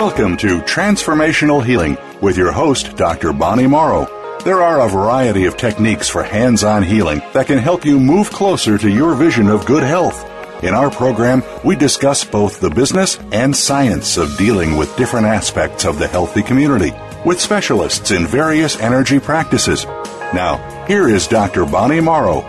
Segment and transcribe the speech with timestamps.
[0.00, 3.34] Welcome to Transformational Healing with your host, Dr.
[3.34, 4.06] Bonnie Morrow.
[4.44, 8.30] There are a variety of techniques for hands on healing that can help you move
[8.30, 10.24] closer to your vision of good health.
[10.64, 15.84] In our program, we discuss both the business and science of dealing with different aspects
[15.84, 16.92] of the healthy community
[17.26, 19.84] with specialists in various energy practices.
[20.32, 21.66] Now, here is Dr.
[21.66, 22.40] Bonnie Morrow.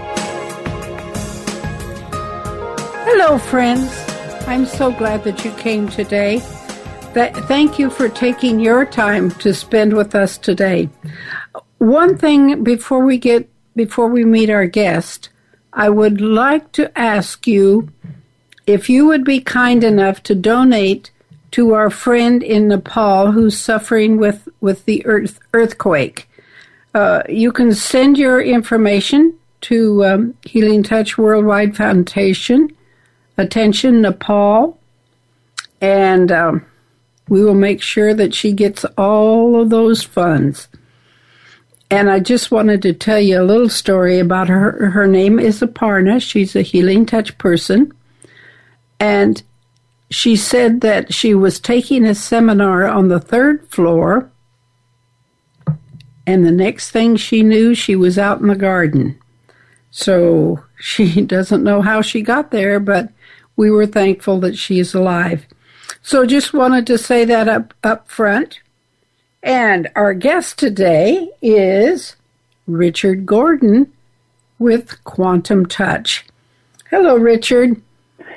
[3.04, 3.92] Hello, friends.
[4.48, 6.42] I'm so glad that you came today.
[7.14, 10.90] Th- thank you for taking your time to spend with us today.
[11.78, 15.28] One thing before we get before we meet our guest,
[15.74, 17.90] I would like to ask you
[18.66, 21.12] if you would be kind enough to donate
[21.52, 26.30] to our friend in Nepal who's suffering with with the earth earthquake.
[26.94, 32.70] Uh, you can send your information to um, Healing Touch Worldwide Foundation,
[33.38, 34.78] attention Nepal,
[35.82, 36.66] and um,
[37.32, 40.68] we will make sure that she gets all of those funds.
[41.90, 44.90] And I just wanted to tell you a little story about her.
[44.90, 46.22] Her name is Aparna.
[46.22, 47.94] She's a healing touch person.
[49.00, 49.42] And
[50.10, 54.30] she said that she was taking a seminar on the third floor.
[56.28, 59.18] And the next thing she knew, she was out in the garden.
[59.90, 63.08] So she doesn't know how she got there, but
[63.56, 65.46] we were thankful that she is alive.
[66.02, 68.60] So just wanted to say that up, up front.
[69.44, 72.16] And our guest today is
[72.68, 73.92] Richard Gordon
[74.60, 76.26] with Quantum Touch.
[76.90, 77.82] Hello, Richard.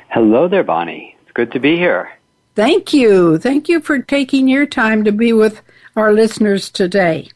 [0.08, 1.16] Hello there, Bonnie.
[1.22, 2.10] It's good to be here.
[2.54, 3.38] Thank you.
[3.38, 5.60] Thank you for taking your time to be with
[5.96, 7.30] our listeners today.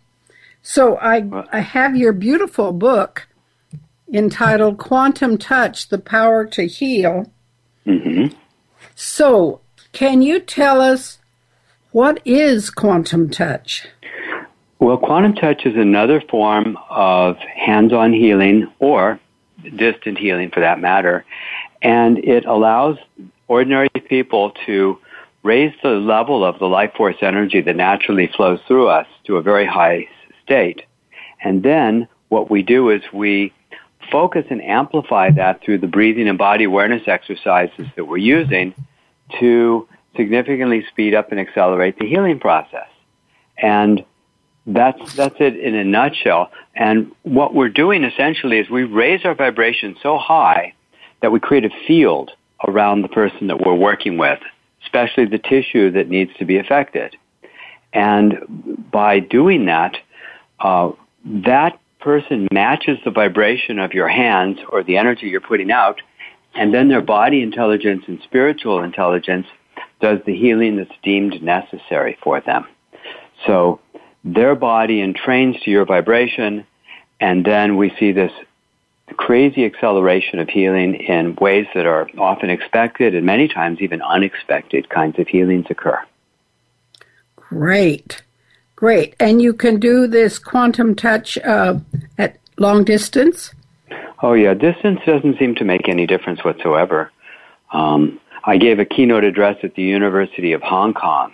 [0.63, 3.27] So I, I have your beautiful book
[4.13, 7.31] entitled Quantum Touch, The Power to Heal.
[7.87, 8.37] Mm-hmm.
[8.95, 9.61] So
[9.99, 11.19] can you tell us
[11.91, 13.89] what is quantum touch?
[14.79, 19.19] Well, quantum touch is another form of hands on healing or
[19.75, 21.25] distant healing for that matter.
[21.83, 22.97] And it allows
[23.49, 25.01] ordinary people to
[25.43, 29.43] raise the level of the life force energy that naturally flows through us to a
[29.43, 30.07] very high
[30.45, 30.83] state.
[31.43, 33.53] And then what we do is we
[34.13, 38.77] focus and amplify that through the breathing and body awareness exercises that we're using
[39.41, 42.89] to significantly speed up and accelerate the healing process.
[43.57, 44.05] And
[44.67, 46.51] that's, that's it in a nutshell.
[46.75, 50.75] And what we're doing essentially is we raise our vibration so high
[51.23, 52.31] that we create a field
[52.67, 54.41] around the person that we're working with,
[54.83, 57.17] especially the tissue that needs to be affected.
[57.93, 59.97] And by doing that,
[60.61, 60.93] uh,
[61.25, 66.01] that person matches the vibration of your hands or the energy you're putting out,
[66.59, 69.47] and then their body intelligence and spiritual intelligence
[70.01, 72.67] does the healing that's deemed necessary for them.
[73.47, 73.81] So
[74.25, 76.67] their body entrains to your vibration,
[77.21, 78.33] and then we see this
[79.17, 84.89] crazy acceleration of healing in ways that are often expected and many times even unexpected
[84.89, 85.99] kinds of healings occur.
[87.37, 88.23] Great.
[88.77, 89.15] Great.
[89.19, 91.79] And you can do this quantum touch uh,
[92.19, 93.55] at long distance?
[94.23, 94.55] Oh, yeah.
[94.55, 97.13] Distance doesn't seem to make any difference whatsoever.
[97.73, 101.33] Um, I gave a keynote address at the University of Hong Kong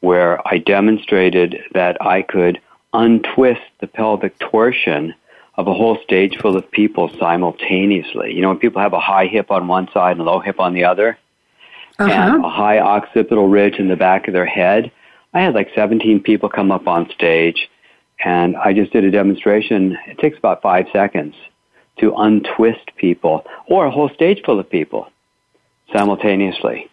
[0.00, 2.60] where I demonstrated that I could
[2.92, 5.14] untwist the pelvic torsion
[5.56, 8.32] of a whole stage full of people simultaneously.
[8.32, 10.60] You know, when people have a high hip on one side and a low hip
[10.60, 11.18] on the other,
[11.98, 12.12] uh-huh.
[12.12, 14.92] and a high occipital ridge in the back of their head,
[15.34, 17.68] I had like 17 people come up on stage,
[18.24, 19.98] and I just did a demonstration.
[20.06, 21.34] It takes about five seconds
[22.00, 25.08] to untwist people, or a whole stage full of people
[25.92, 26.90] simultaneously.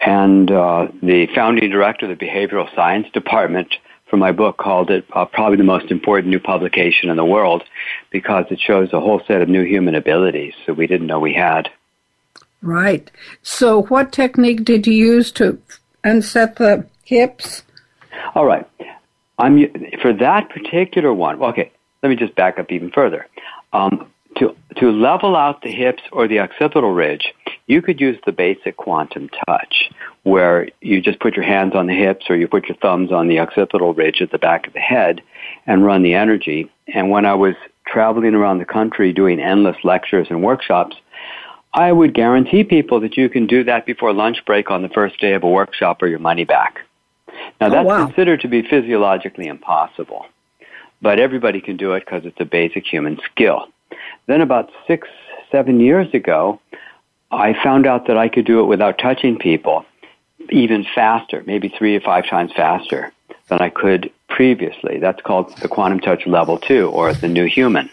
[0.00, 3.74] And uh, the founding director of the behavioral science department
[4.12, 7.62] for my book called it uh, probably the most important new publication in the world
[8.10, 11.32] because it shows a whole set of new human abilities that we didn't know we
[11.32, 11.70] had.
[12.60, 13.10] Right.
[13.42, 15.58] So, what technique did you use to
[16.04, 17.62] unset the hips?
[18.34, 18.68] All right.
[19.38, 19.58] I'm
[20.00, 21.42] for that particular one.
[21.42, 21.72] Okay,
[22.02, 23.26] let me just back up even further.
[23.72, 27.34] Um, to, to level out the hips or the occipital ridge,
[27.66, 29.90] you could use the basic quantum touch,
[30.24, 33.28] where you just put your hands on the hips or you put your thumbs on
[33.28, 35.20] the occipital ridge at the back of the head
[35.66, 36.70] and run the energy.
[36.92, 37.54] And when I was
[37.86, 40.96] traveling around the country doing endless lectures and workshops,
[41.74, 45.18] I would guarantee people that you can do that before lunch break on the first
[45.20, 46.80] day of a workshop or your money back.
[47.60, 48.06] Now, oh, that's oh, wow.
[48.06, 50.26] considered to be physiologically impossible,
[51.00, 53.68] but everybody can do it because it's a basic human skill.
[54.26, 55.08] Then, about six,
[55.50, 56.60] seven years ago,
[57.30, 59.84] I found out that I could do it without touching people
[60.50, 63.12] even faster, maybe three or five times faster
[63.48, 64.98] than I could previously.
[64.98, 67.90] That's called the quantum touch level two or the new human.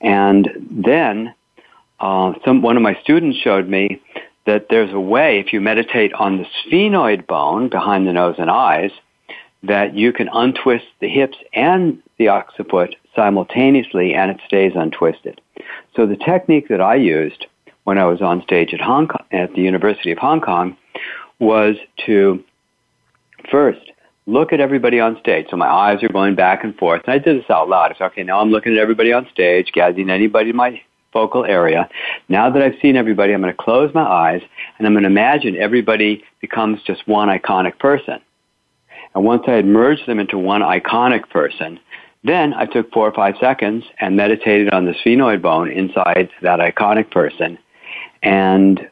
[0.00, 1.34] And then
[2.00, 4.00] uh, some, one of my students showed me
[4.46, 8.50] that there's a way, if you meditate on the sphenoid bone behind the nose and
[8.50, 8.90] eyes,
[9.62, 15.40] that you can untwist the hips and the occiput simultaneously and it stays untwisted.
[15.96, 17.46] So the technique that I used
[17.84, 20.76] when I was on stage at Hong Kong, at the University of Hong Kong
[21.38, 21.76] was
[22.06, 22.42] to
[23.50, 23.80] first
[24.26, 25.46] look at everybody on stage.
[25.50, 27.02] So my eyes are going back and forth.
[27.06, 27.92] And I did this out loud.
[27.92, 30.80] I said, okay, now I'm looking at everybody on stage, gathering anybody in my
[31.12, 31.88] focal area.
[32.28, 34.42] Now that I've seen everybody, I'm going to close my eyes
[34.78, 38.20] and I'm going to imagine everybody becomes just one iconic person.
[39.14, 41.78] And once I had merged them into one iconic person,
[42.24, 46.58] then I took four or five seconds and meditated on the sphenoid bone inside that
[46.58, 47.58] iconic person.
[48.22, 48.88] And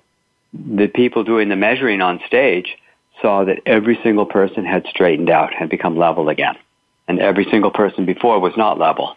[0.52, 2.76] the people doing the measuring on stage
[3.23, 6.56] saw that every single person had straightened out and become level again.
[7.08, 9.17] And every single person before was not level.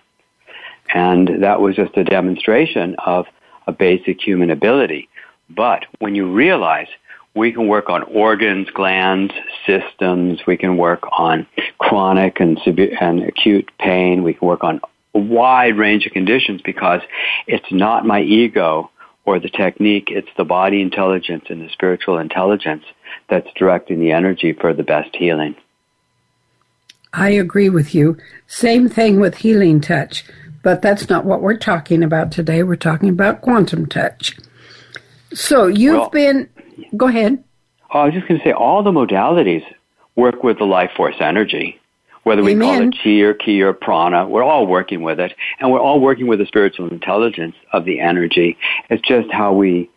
[0.94, 3.26] And that was just a demonstration of
[3.68, 5.10] a basic human ability.
[5.50, 6.88] But when you realize
[7.36, 9.34] we can work on organs, glands,
[9.68, 11.46] systems, we can work on
[11.78, 14.80] chronic and and acute pain, we can work on
[15.14, 17.02] a wide range of conditions because
[17.46, 18.90] it's not my ego
[19.26, 22.84] or the technique, it's the body intelligence and the spiritual intelligence
[23.30, 25.56] that's directing the energy for the best healing.
[27.12, 28.18] I agree with you.
[28.48, 30.26] Same thing with healing touch,
[30.64, 32.62] but that's not what we're talking about today.
[32.62, 34.38] We're talking about quantum touch.
[35.34, 36.50] So you've well, been,
[36.96, 37.44] go ahead.
[37.94, 39.64] Oh, I was just going to say all the modalities
[40.16, 41.80] work with the life force energy
[42.26, 42.68] whether we Amen.
[42.68, 46.00] call it chi or ki or prana, we're all working with it, and we're all
[46.00, 48.58] working with the spiritual intelligence of the energy.
[48.90, 49.92] It's just how we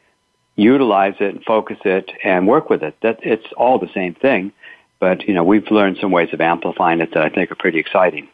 [0.55, 2.97] utilize it, and focus it, and work with it.
[3.01, 4.53] That it's all the same thing,
[5.01, 7.79] but you know we've learned some ways of amplifying it that I think are pretty
[7.79, 8.29] exciting.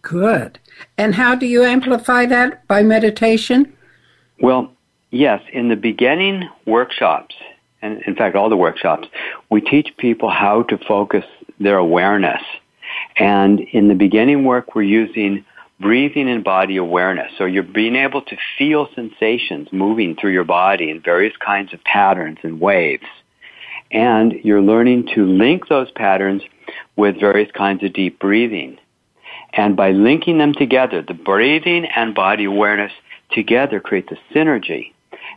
[0.00, 0.58] Good.
[0.96, 3.70] And how do you amplify that by meditation?
[4.40, 4.72] Well,
[5.10, 5.42] yes.
[5.52, 7.34] In the beginning workshops,
[7.86, 9.08] and in fact all the workshops,
[9.50, 11.24] we teach people how to focus
[11.58, 12.42] their awareness
[13.16, 15.44] and in the beginning work, we're using
[15.80, 17.32] breathing and body awareness.
[17.36, 21.82] So you're being able to feel sensations moving through your body in various kinds of
[21.84, 23.06] patterns and waves.
[23.90, 26.42] And you're learning to link those patterns
[26.96, 28.78] with various kinds of deep breathing.
[29.52, 32.92] And by linking them together, the breathing and body awareness
[33.30, 34.92] together create the synergy.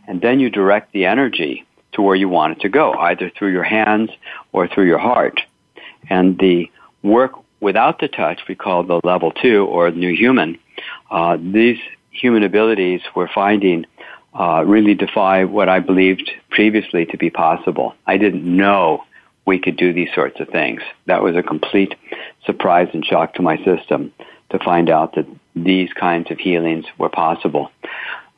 [0.06, 3.52] And then you direct the energy to where you want it to go, either through
[3.52, 4.10] your hands
[4.52, 5.40] or through your heart.
[6.08, 6.70] And the
[7.02, 10.58] work without the touch, we call the level two or new human.
[11.10, 11.78] Uh, these
[12.10, 13.86] human abilities we're finding
[14.38, 17.94] uh, really defy what I believed previously to be possible.
[18.06, 19.04] I didn't know
[19.46, 20.82] we could do these sorts of things.
[21.06, 21.94] That was a complete
[22.44, 24.12] surprise and shock to my system
[24.50, 25.26] to find out that
[25.56, 27.70] these kinds of healings were possible.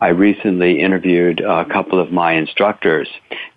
[0.03, 3.09] I recently interviewed a couple of my instructors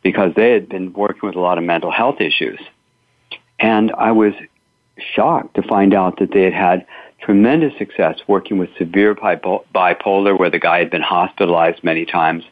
[0.03, 2.59] because they had been working with a lot of mental health issues.
[3.59, 4.33] And I was
[5.15, 6.85] shocked to find out that they had had
[7.19, 12.43] tremendous success working with severe bipolar, where the guy had been hospitalized many times.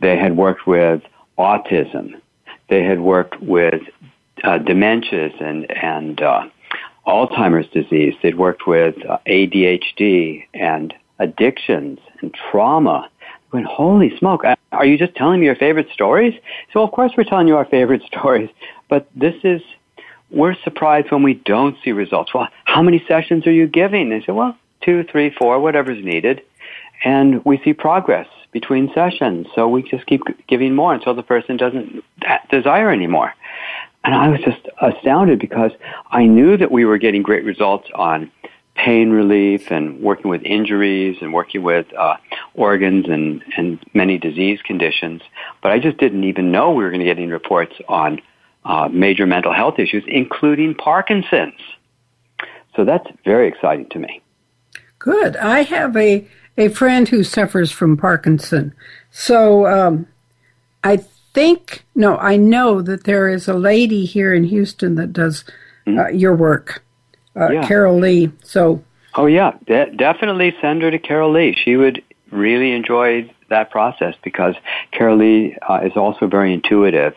[0.00, 1.02] They had worked with
[1.38, 2.20] autism.
[2.68, 3.80] They had worked with
[4.42, 6.48] uh, dementias and and uh,
[7.06, 8.14] Alzheimer's disease.
[8.24, 13.08] They'd worked with uh, ADHD and addictions and trauma.
[13.50, 16.34] When holy smoke, uh, are you just telling me your favorite stories?
[16.72, 18.50] So of course we're telling you our favorite stories,
[18.88, 19.62] but this is
[20.30, 22.34] we're surprised when we don't see results.
[22.34, 24.08] Well, how many sessions are you giving?
[24.08, 26.42] They say, well, two, three, four, whatever's needed.
[27.04, 29.46] And we see progress between sessions.
[29.54, 33.34] So we just keep giving more until the person doesn't uh, desire anymore.
[34.04, 35.72] And I was just astounded because
[36.10, 38.30] I knew that we were getting great results on
[38.76, 42.16] pain relief and working with injuries and working with uh,
[42.54, 45.22] organs and, and many disease conditions.
[45.62, 48.20] But I just didn't even know we were going to get any reports on
[48.64, 51.60] uh, major mental health issues, including Parkinson's.
[52.74, 54.20] So that's very exciting to me.
[54.98, 55.36] Good.
[55.36, 56.26] I have a,
[56.58, 58.74] a friend who suffers from Parkinson.
[59.10, 60.06] So um,
[60.84, 60.98] I
[61.32, 65.44] think, no, I know that there is a lady here in Houston that does
[65.86, 65.98] mm-hmm.
[65.98, 66.82] uh, your work,
[67.36, 67.66] uh, yeah.
[67.66, 68.32] Carol Lee.
[68.42, 68.82] So.
[69.14, 71.56] Oh yeah, De- definitely send her to Carol Lee.
[71.64, 74.54] She would really enjoy that process because
[74.92, 77.14] Carol Lee uh, is also very intuitive,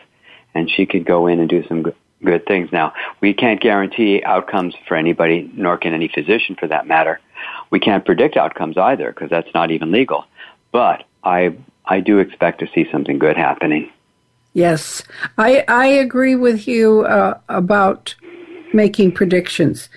[0.54, 2.70] and she could go in and do some good, good things.
[2.72, 7.20] Now, we can't guarantee outcomes for anybody, nor can any physician for that matter.
[7.70, 10.24] We can't predict outcomes either because that's not even legal.
[10.72, 13.90] But I I do expect to see something good happening.
[14.52, 15.02] Yes,
[15.38, 18.14] I I agree with you uh, about
[18.72, 19.88] making predictions.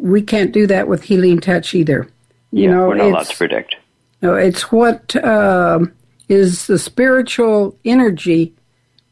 [0.00, 2.08] We can't do that with healing touch either.
[2.50, 3.76] You yeah, know, we're not allowed to predict.
[4.22, 5.80] No, it's what uh,
[6.28, 8.54] is the spiritual energy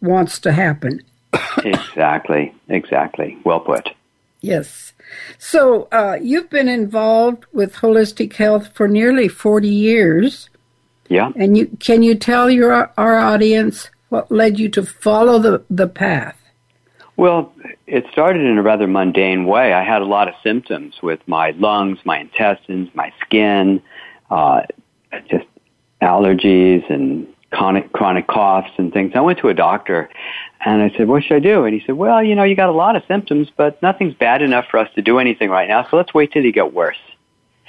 [0.00, 1.02] wants to happen.
[1.64, 3.38] exactly, exactly.
[3.44, 3.90] Well put.
[4.40, 4.92] Yes.
[5.38, 10.48] So uh, you've been involved with holistic health for nearly forty years.
[11.08, 11.32] Yeah.
[11.36, 15.88] And you can you tell your our audience what led you to follow the the
[15.88, 16.39] path?
[17.20, 17.52] Well,
[17.86, 19.74] it started in a rather mundane way.
[19.74, 23.82] I had a lot of symptoms with my lungs, my intestines, my skin,
[24.30, 24.62] uh,
[25.28, 25.44] just
[26.00, 29.12] allergies and chronic chronic coughs and things.
[29.14, 30.08] I went to a doctor
[30.64, 32.70] and I said, "What should I do?" And he said, "Well, you know, you got
[32.70, 35.86] a lot of symptoms, but nothing's bad enough for us to do anything right now.
[35.90, 37.02] So let's wait till you get worse."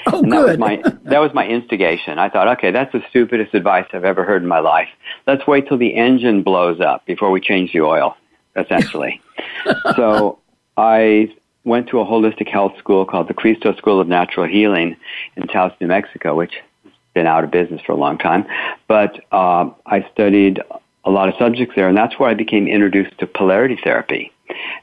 [0.08, 0.50] Oh, and that good.
[0.52, 2.20] was my that was my instigation.
[2.20, 4.88] I thought, okay, that's the stupidest advice I've ever heard in my life.
[5.28, 8.16] Let's wait till the engine blows up before we change the oil,
[8.56, 9.22] essentially.
[9.96, 10.40] so
[10.78, 14.98] I went to a holistic health school called the Cristo School of Natural Healing
[15.36, 16.54] in Taos, New Mexico, which
[16.84, 18.46] has been out of business for a long time.
[18.88, 20.62] But uh, I studied
[21.04, 24.32] a lot of subjects there, and that's where I became introduced to polarity therapy.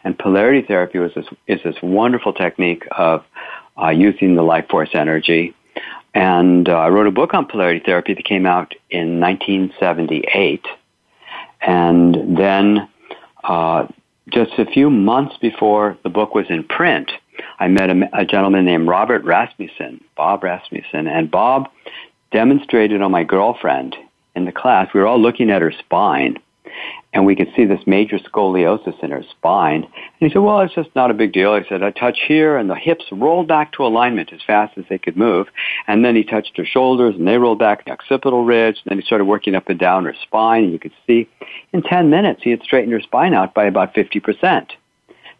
[0.05, 3.25] And polarity therapy was this, is this wonderful technique of
[3.81, 5.55] uh, using the life force energy.
[6.15, 10.65] And uh, I wrote a book on polarity therapy that came out in 1978.
[11.61, 12.89] And then,
[13.45, 13.87] uh,
[14.29, 17.11] just a few months before the book was in print,
[17.59, 21.69] I met a, a gentleman named Robert Rasmussen, Bob Rasmussen, and Bob
[22.31, 23.97] demonstrated on my girlfriend
[24.35, 24.93] in the class.
[24.93, 26.39] We were all looking at her spine,
[27.13, 29.85] and we could see this major scoliosis in her spine.
[29.85, 31.57] And he said, well, it's just not a big deal.
[31.57, 34.85] He said, I touch here, and the hips rolled back to alignment as fast as
[34.89, 35.47] they could move.
[35.87, 38.77] And then he touched her shoulders, and they rolled back the occipital ridge.
[38.85, 41.29] And then he started working up and down her spine, and you could see
[41.73, 44.71] in 10 minutes he had straightened her spine out by about 50%.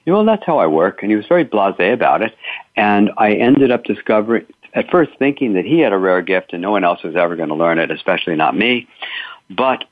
[0.05, 1.03] You know, well, that's how I work.
[1.03, 2.35] And he was very blasé about it.
[2.77, 6.63] And I ended up discovering, at first thinking that he had a rare gift and
[6.63, 8.89] no one else was ever going to learn it, especially not me.
[9.51, 9.85] But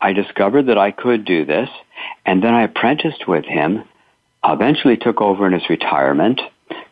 [0.00, 1.68] I discovered that I could do this,
[2.24, 3.84] and then I apprenticed with him,
[4.44, 6.40] eventually took over in his retirement,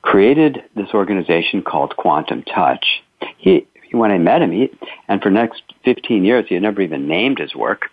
[0.02, 3.02] created this organization called Quantum Touch.
[3.38, 4.70] He, when I met him, he,
[5.08, 7.86] and for next 15 years, he had never even named his work.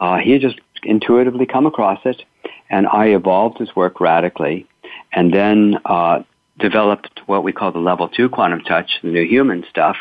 [0.00, 2.22] Uh, he had just intuitively come across it,
[2.70, 4.66] and I evolved his work radically.
[5.12, 6.22] And then uh,
[6.58, 9.96] developed what we call the level two quantum touch, the new human stuff,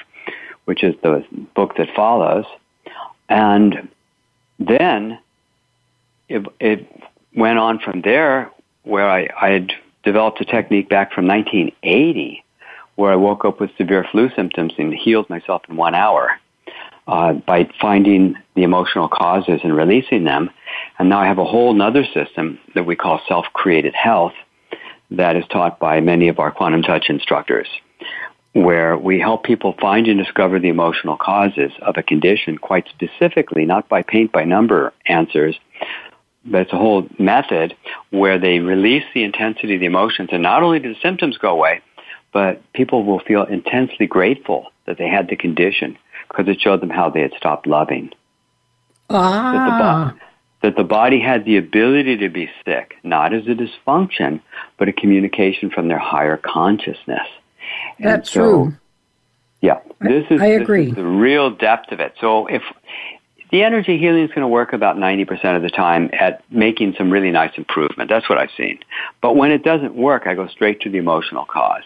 [0.65, 2.45] which is the book that follows.
[3.29, 3.89] And
[4.59, 5.19] then
[6.29, 6.87] it, it
[7.35, 8.51] went on from there
[8.83, 9.71] where I, I had
[10.03, 12.43] developed a technique back from 1980
[12.95, 16.39] where I woke up with severe flu symptoms and healed myself in one hour
[17.07, 20.49] uh, by finding the emotional causes and releasing them.
[20.97, 24.33] And now I have a whole other system that we call self-created health
[25.11, 27.67] that is taught by many of our quantum touch instructors,
[28.55, 33.65] where we help people find and discover the emotional causes of a condition quite specifically,
[33.65, 35.59] not by paint by number answers,
[36.45, 37.75] but it's a whole method
[38.11, 41.49] where they release the intensity of the emotions, and not only do the symptoms go
[41.49, 41.81] away,
[42.31, 45.97] but people will feel intensely grateful that they had the condition
[46.29, 48.09] because it showed them how they had stopped loving.
[49.09, 50.15] Ah
[50.61, 54.41] that the body had the ability to be sick, not as a dysfunction,
[54.79, 57.27] but a communication from their higher consciousness.
[57.99, 58.77] That's so, true.
[59.61, 60.85] Yeah, this is, I agree.
[60.85, 62.13] This is the real depth of it.
[62.19, 62.61] So if
[63.51, 67.09] the energy healing is going to work about 90% of the time at making some
[67.09, 68.09] really nice improvement.
[68.09, 68.79] That's what I've seen.
[69.21, 71.83] But when it doesn't work, I go straight to the emotional cause.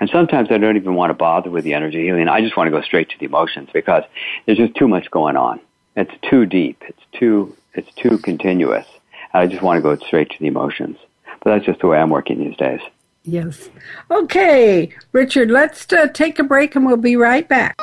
[0.00, 2.28] And sometimes I don't even want to bother with the energy healing.
[2.28, 4.04] I just want to go straight to the emotions because
[4.46, 5.60] there's just too much going on.
[5.96, 6.82] It's too deep.
[6.88, 8.86] It's too it's too continuous.
[9.32, 10.98] I just want to go straight to the emotions.
[11.42, 12.80] But that's just the way I'm working these days.
[13.24, 13.70] Yes.
[14.10, 17.76] Okay, Richard, let's uh, take a break and we'll be right back.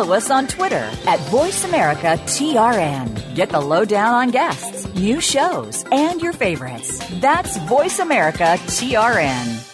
[0.00, 3.34] follow us on Twitter at VoiceAmericaTRN.
[3.34, 7.06] Get the lowdown on guests, new shows, and your favorites.
[7.20, 9.66] That's VoiceAmericaTRN.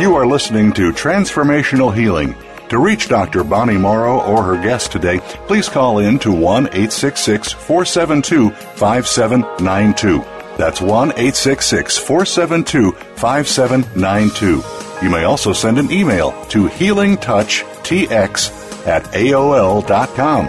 [0.00, 2.34] You are listening to Transformational Healing.
[2.70, 3.44] To reach Dr.
[3.44, 10.31] Bonnie Morrow or her guest today, please call in to 1 866 472 5792.
[10.56, 14.62] That's 1 866 472 5792.
[15.02, 20.46] You may also send an email to healingtouchtx at AOL.com.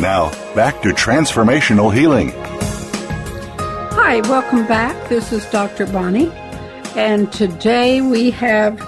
[0.00, 2.32] Now, back to transformational healing.
[3.94, 5.08] Hi, welcome back.
[5.08, 5.86] This is Dr.
[5.86, 6.32] Bonnie,
[6.96, 8.80] and today we have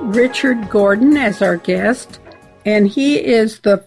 [0.00, 2.20] Richard Gordon as our guest,
[2.64, 3.84] and he is the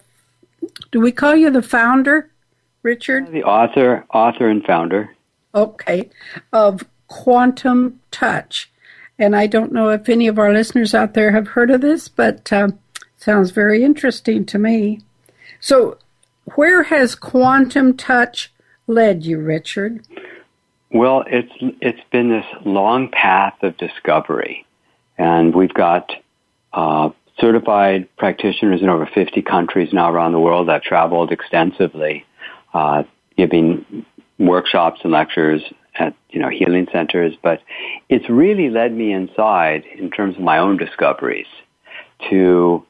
[0.90, 2.30] do we call you the founder,
[2.82, 3.32] Richard?
[3.32, 5.14] The author, author and founder
[5.54, 6.10] okay,
[6.52, 8.70] of quantum touch.
[9.18, 12.08] And I don't know if any of our listeners out there have heard of this,
[12.08, 12.68] but uh,
[13.16, 15.00] sounds very interesting to me.
[15.60, 15.98] So,
[16.56, 18.52] where has quantum touch
[18.86, 20.06] led you, Richard?
[20.90, 24.66] Well, it's it's been this long path of discovery,
[25.16, 26.12] and we've got
[26.72, 30.68] uh, certified practitioners in over 50 countries now around the world.
[30.68, 32.24] I've traveled extensively,
[32.72, 33.04] uh,
[33.36, 34.04] giving
[34.38, 35.62] workshops and lectures
[35.96, 37.60] at you know healing centers, but
[38.08, 41.46] it's really led me inside in terms of my own discoveries
[42.30, 42.84] to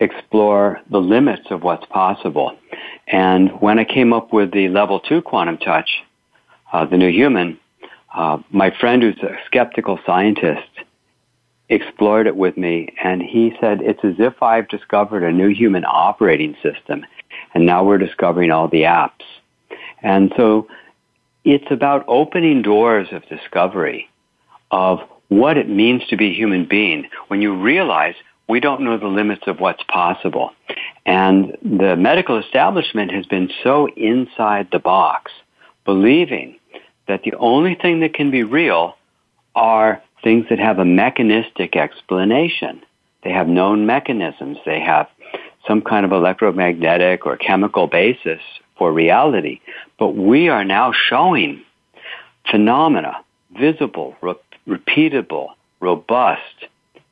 [0.00, 2.56] explore the limits of what's possible.
[3.06, 5.88] And when I came up with the level two quantum touch,
[6.72, 7.58] uh, the new human,
[8.14, 10.68] uh, my friend who's a skeptical scientist
[11.68, 15.84] explored it with me and he said it's as if I've discovered a new human
[15.86, 17.06] operating system
[17.54, 19.22] and now we're discovering all the apps
[20.04, 20.68] and so
[21.44, 24.08] it's about opening doors of discovery
[24.70, 28.14] of what it means to be a human being when you realize
[28.46, 30.50] we don't know the limits of what's possible.
[31.06, 35.32] And the medical establishment has been so inside the box,
[35.86, 36.58] believing
[37.08, 38.96] that the only thing that can be real
[39.54, 42.82] are things that have a mechanistic explanation.
[43.22, 44.58] They have known mechanisms.
[44.66, 45.08] They have
[45.66, 48.40] some kind of electromagnetic or chemical basis
[48.76, 49.60] for reality.
[49.98, 51.62] But we are now showing
[52.50, 53.24] phenomena,
[53.58, 54.34] visible, re-
[54.66, 55.48] repeatable,
[55.80, 56.66] robust,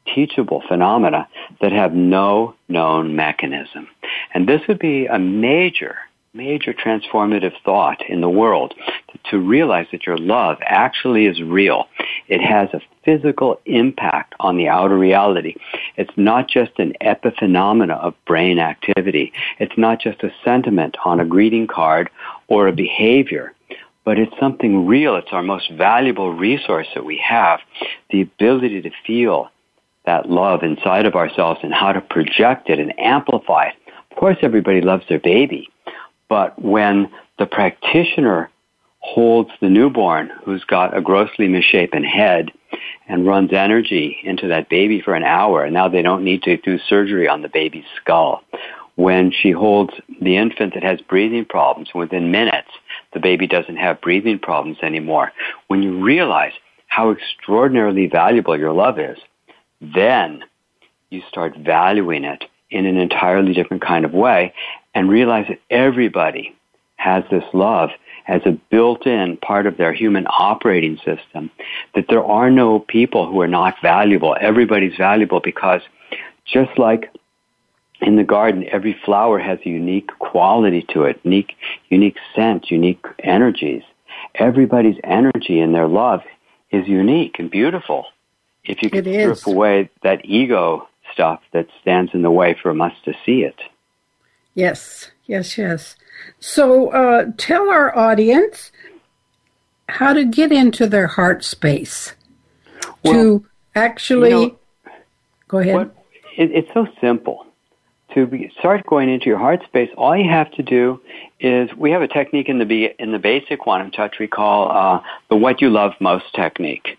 [0.06, 1.28] teachable phenomena
[1.60, 3.88] that have no known mechanism.
[4.34, 5.96] And this would be a major
[6.34, 8.72] major transformative thought in the world
[9.30, 11.84] to realize that your love actually is real.
[12.26, 15.56] It has a physical impact on the outer reality.
[15.96, 19.30] It's not just an epiphenomena of brain activity.
[19.58, 22.08] It's not just a sentiment on a greeting card
[22.48, 23.52] or a behavior,
[24.06, 25.16] but it's something real.
[25.16, 27.60] It's our most valuable resource that we have.
[28.08, 29.50] The ability to feel
[30.06, 33.74] that love inside of ourselves and how to project it and amplify it.
[34.10, 35.68] Of course, everybody loves their baby
[36.32, 38.48] but when the practitioner
[39.00, 42.50] holds the newborn who's got a grossly misshapen head
[43.06, 46.56] and runs energy into that baby for an hour, and now they don't need to
[46.56, 48.42] do surgery on the baby's skull.
[48.94, 49.92] When she holds
[50.22, 52.70] the infant that has breathing problems, within minutes,
[53.12, 55.32] the baby doesn't have breathing problems anymore.
[55.68, 56.54] When you realize
[56.86, 59.18] how extraordinarily valuable your love is,
[59.82, 60.44] then
[61.10, 64.54] you start valuing it in an entirely different kind of way
[64.94, 66.54] and realize that everybody
[66.96, 67.90] has this love
[68.28, 71.50] as a built-in part of their human operating system,
[71.94, 74.36] that there are no people who are not valuable.
[74.40, 75.80] Everybody's valuable because
[76.44, 77.10] just like
[78.00, 81.56] in the garden, every flower has a unique quality to it, unique,
[81.88, 83.82] unique scent, unique energies.
[84.34, 86.20] Everybody's energy and their love
[86.70, 88.06] is unique and beautiful.
[88.64, 92.92] If you can strip away that ego stuff that stands in the way for us
[93.04, 93.60] to see it.
[94.54, 95.96] Yes, yes, yes.
[96.40, 98.70] So uh, tell our audience
[99.88, 102.14] how to get into their heart space
[103.02, 104.30] well, to actually.
[104.30, 104.58] You know,
[105.48, 105.74] go ahead.
[105.74, 105.96] What,
[106.36, 107.46] it, it's so simple.
[108.14, 111.00] To be, start going into your heart space, all you have to do
[111.40, 115.02] is we have a technique in the in the basic quantum touch we call uh,
[115.30, 116.98] the "what you love most" technique.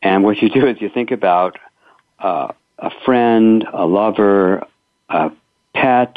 [0.00, 1.58] And what you do is you think about
[2.20, 4.64] uh, a friend, a lover,
[5.10, 5.30] a
[5.74, 6.16] pet,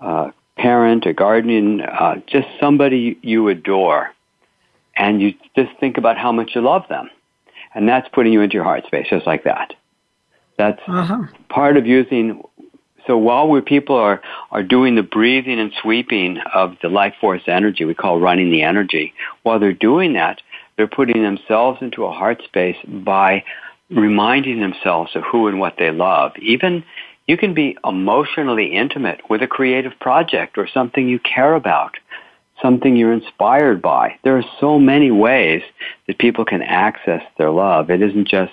[0.00, 4.10] a parent, a guardian, uh, just somebody you adore,
[4.96, 7.08] and you just think about how much you love them,
[7.74, 9.74] and that's putting you into your heart space, just like that.
[10.58, 11.22] That's uh-huh.
[11.48, 12.42] part of using.
[13.06, 17.42] So while we people are are doing the breathing and sweeping of the life force
[17.46, 19.14] energy, we call running the energy.
[19.42, 20.42] While they're doing that,
[20.76, 23.44] they're putting themselves into a heart space by
[23.90, 26.32] reminding themselves of who and what they love.
[26.40, 26.84] Even
[27.30, 31.94] you can be emotionally intimate with a creative project or something you care about,
[32.60, 34.18] something you're inspired by.
[34.24, 35.62] There are so many ways
[36.08, 37.88] that people can access their love.
[37.88, 38.52] It isn't just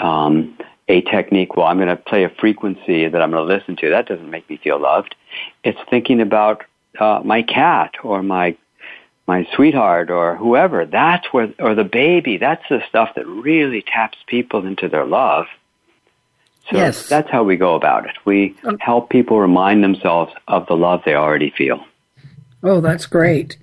[0.00, 0.56] um,
[0.88, 1.54] a technique.
[1.54, 3.90] Well, I'm going to play a frequency that I'm going to listen to.
[3.90, 5.14] That doesn't make me feel loved.
[5.62, 6.64] It's thinking about
[6.98, 8.56] uh, my cat or my
[9.28, 10.86] my sweetheart or whoever.
[10.86, 12.38] That's where, or the baby.
[12.38, 15.44] That's the stuff that really taps people into their love.
[16.70, 17.08] So yes.
[17.08, 18.16] that's how we go about it.
[18.24, 21.84] We um, help people remind themselves of the love they already feel.
[22.62, 23.56] Oh, that's great.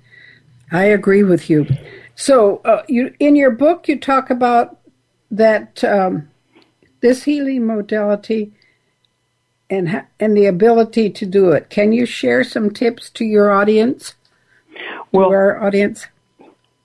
[0.70, 1.66] I agree with you.
[2.14, 4.78] So, uh, you in your book, you talk about
[5.30, 6.28] that um,
[7.00, 8.52] this healing modality
[9.70, 11.70] and and the ability to do it.
[11.70, 14.14] Can you share some tips to your audience?
[15.12, 16.06] well, our audience?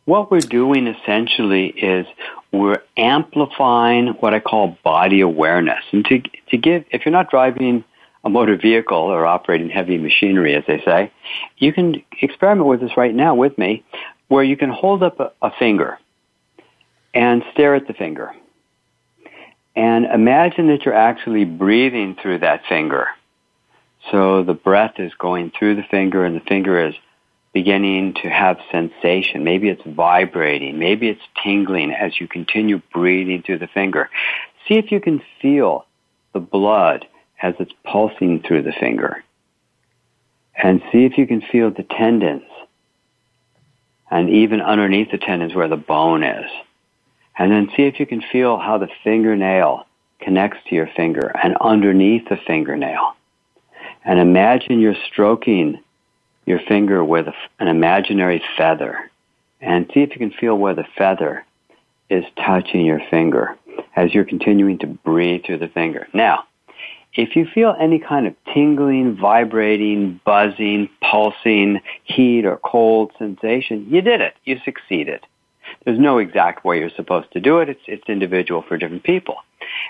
[0.06, 2.06] What we're doing essentially is
[2.52, 5.84] we're amplifying what I call body awareness.
[5.92, 7.84] And to, to give, if you're not driving
[8.24, 11.12] a motor vehicle or operating heavy machinery, as they say,
[11.58, 13.84] you can experiment with this right now with me,
[14.28, 15.98] where you can hold up a, a finger
[17.14, 18.32] and stare at the finger.
[19.76, 23.08] And imagine that you're actually breathing through that finger.
[24.12, 26.96] So the breath is going through the finger and the finger is
[27.56, 29.46] beginning to have sensation.
[29.46, 30.78] Maybe it's vibrating.
[30.78, 34.10] Maybe it's tingling as you continue breathing through the finger.
[34.68, 35.86] See if you can feel
[36.34, 37.08] the blood
[37.42, 39.24] as it's pulsing through the finger.
[40.62, 42.44] And see if you can feel the tendons
[44.12, 46.52] and even underneath the tendons where the bone is.
[47.38, 49.88] And then see if you can feel how the fingernail
[50.20, 53.16] connects to your finger and underneath the fingernail.
[54.04, 55.80] And imagine you're stroking
[56.46, 57.28] your finger with
[57.60, 59.10] an imaginary feather
[59.62, 61.46] and see if you can feel where the feather
[62.10, 63.58] is touching your finger
[63.96, 66.08] as you're continuing to breathe through the finger.
[66.14, 66.46] Now,
[67.14, 74.02] if you feel any kind of tingling, vibrating, buzzing, pulsing, heat or cold sensation, you
[74.02, 74.36] did it.
[74.44, 75.26] You succeeded.
[75.86, 77.70] There's no exact way you're supposed to do it.
[77.70, 79.38] It's, it's individual for different people.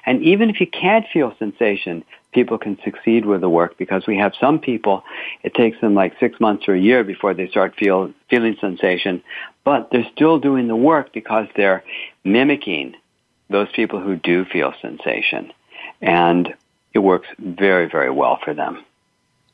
[0.06, 2.04] And even if you can't feel sensation,
[2.34, 5.04] people can succeed with the work because we have some people,
[5.42, 9.24] it takes them like six months or a year before they start feel, feeling sensation,
[9.64, 11.84] but they're still doing the work because they're
[12.24, 12.96] mimicking
[13.50, 15.52] those people who do feel sensation.
[16.02, 16.54] And
[16.94, 18.84] it works very, very well for them.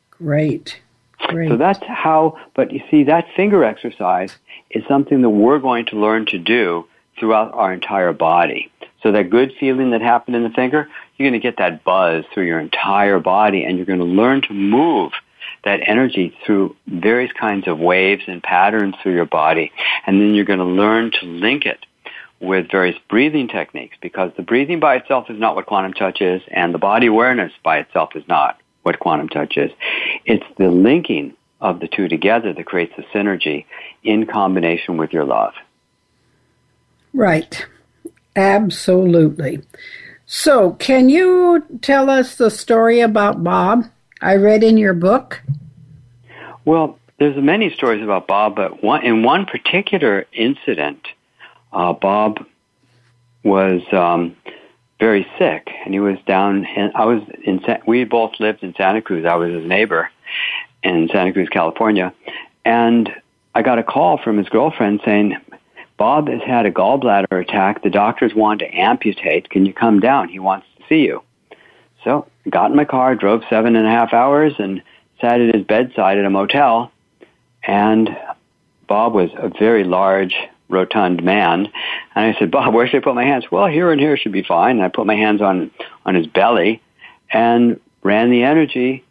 [0.09, 0.81] Great.
[1.31, 1.49] Great.
[1.49, 4.35] So that's how, but you see, that finger exercise
[4.69, 6.87] is something that we're going to learn to do
[7.19, 8.71] throughout our entire body.
[9.03, 12.25] So that good feeling that happened in the finger, you're going to get that buzz
[12.33, 15.13] through your entire body and you're going to learn to move
[15.63, 19.71] that energy through various kinds of waves and patterns through your body.
[20.05, 21.85] And then you're going to learn to link it
[22.39, 26.41] with various breathing techniques because the breathing by itself is not what quantum touch is
[26.49, 29.71] and the body awareness by itself is not what quantum touch is.
[30.25, 33.65] It's the linking of the two together that creates the synergy
[34.03, 35.53] in combination with your love.
[37.13, 37.65] Right.
[38.35, 39.61] Absolutely.
[40.25, 43.85] So, can you tell us the story about Bob?
[44.21, 45.41] I read in your book.
[46.63, 51.05] Well, there's many stories about Bob, but one, in one particular incident,
[51.73, 52.45] uh, Bob
[53.43, 54.35] was um,
[55.01, 56.63] very sick, and he was down.
[56.77, 57.59] And I was in.
[57.85, 59.25] We both lived in Santa Cruz.
[59.25, 60.09] I was his neighbor
[60.83, 62.13] in Santa Cruz, California,
[62.63, 63.11] and
[63.53, 65.35] I got a call from his girlfriend saying,
[65.97, 67.81] "Bob has had a gallbladder attack.
[67.81, 69.49] The doctors want to amputate.
[69.49, 70.29] Can you come down?
[70.29, 71.23] He wants to see you."
[72.03, 74.83] So I got in my car, drove seven and a half hours, and
[75.19, 76.91] sat at his bedside at a motel.
[77.63, 78.15] And
[78.87, 80.35] Bob was a very large,
[80.71, 81.67] rotund man.
[82.15, 83.45] And I said, Bob, where should I put my hands?
[83.51, 84.77] Well, here and here should be fine.
[84.77, 85.71] And I put my hands on,
[86.05, 86.81] on his belly
[87.31, 89.03] and ran the energy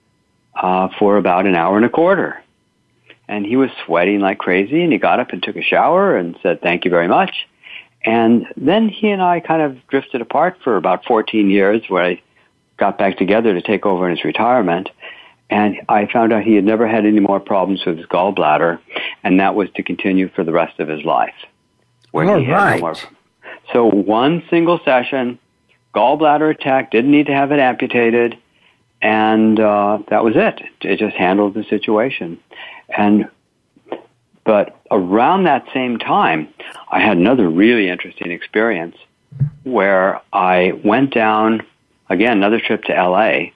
[0.54, 2.42] uh, for about an hour and a quarter.
[3.28, 4.82] And he was sweating like crazy.
[4.82, 7.46] And he got up and took a shower and said, thank you very much.
[8.04, 12.22] And then he and I kind of drifted apart for about 14 years where I
[12.78, 14.88] got back together to take over in his retirement.
[15.50, 18.78] And I found out he had never had any more problems with his gallbladder,
[19.24, 21.34] and that was to continue for the rest of his life.
[22.12, 22.80] Where All right.
[22.80, 22.94] No.
[23.72, 25.38] So one single session,
[25.94, 28.38] gallbladder attack, didn't need to have it amputated,
[29.02, 30.62] and uh, that was it.
[30.82, 32.38] It just handled the situation.
[32.88, 33.28] And
[34.44, 36.48] but around that same time,
[36.90, 38.96] I had another really interesting experience
[39.64, 41.62] where I went down
[42.08, 43.52] again, another trip to LA,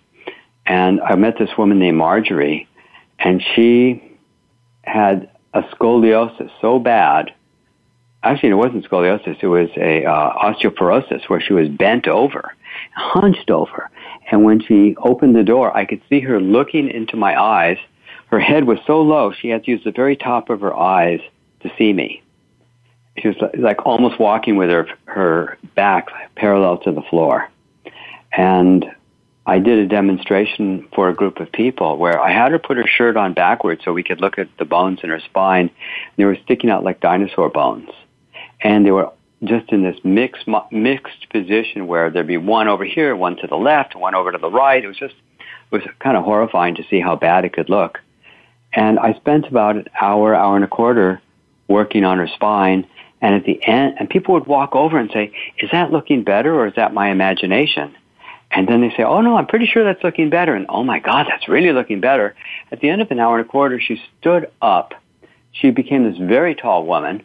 [0.67, 2.67] and I met this woman named Marjorie,
[3.19, 4.03] and she
[4.83, 7.33] had a scoliosis so bad.
[8.23, 12.55] Actually, it wasn't scoliosis; it was a uh, osteoporosis where she was bent over,
[12.95, 13.91] hunched over,
[14.31, 17.79] and when she opened the door, I could see her looking into my eyes.
[18.29, 21.21] Her head was so low; she had to use the very top of her eyes
[21.61, 22.23] to see me.
[23.19, 27.49] She was like almost walking with her her back parallel to the floor.
[28.33, 28.87] And
[29.47, 32.87] I did a demonstration for a group of people where I had her put her
[32.87, 35.71] shirt on backwards so we could look at the bones in her spine.
[36.17, 37.91] They were sticking out like dinosaur bones.
[38.63, 43.15] And they were just in this mixed, mixed position where there'd be one over here,
[43.15, 44.83] one to the left, one over to the right.
[44.83, 48.01] It was just, it was kind of horrifying to see how bad it could look.
[48.73, 51.21] And I spent about an hour, hour and a quarter
[51.69, 52.87] working on her spine.
[53.21, 56.55] And at the end, and people would walk over and say, is that looking better
[56.55, 57.95] or is that my imagination?
[58.55, 60.55] And then they say, oh no, I'm pretty sure that's looking better.
[60.55, 62.35] And oh my God, that's really looking better.
[62.71, 64.95] At the end of an hour and a quarter, she stood up.
[65.53, 67.25] She became this very tall woman.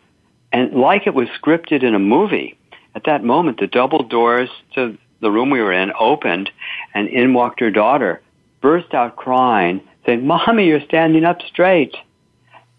[0.51, 2.57] And like it was scripted in a movie,
[2.95, 6.49] at that moment, the double doors to the room we were in opened
[6.95, 8.21] and in walked her daughter,
[8.61, 11.95] burst out crying, saying, Mommy, you're standing up straight.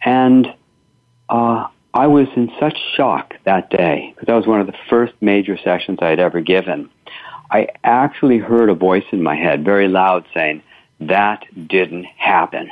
[0.04, 0.52] And,
[1.28, 5.12] uh, I was in such shock that day because that was one of the first
[5.20, 6.88] major sessions I had ever given.
[7.50, 10.62] I actually heard a voice in my head, very loud, saying,
[11.00, 12.70] that didn't happen.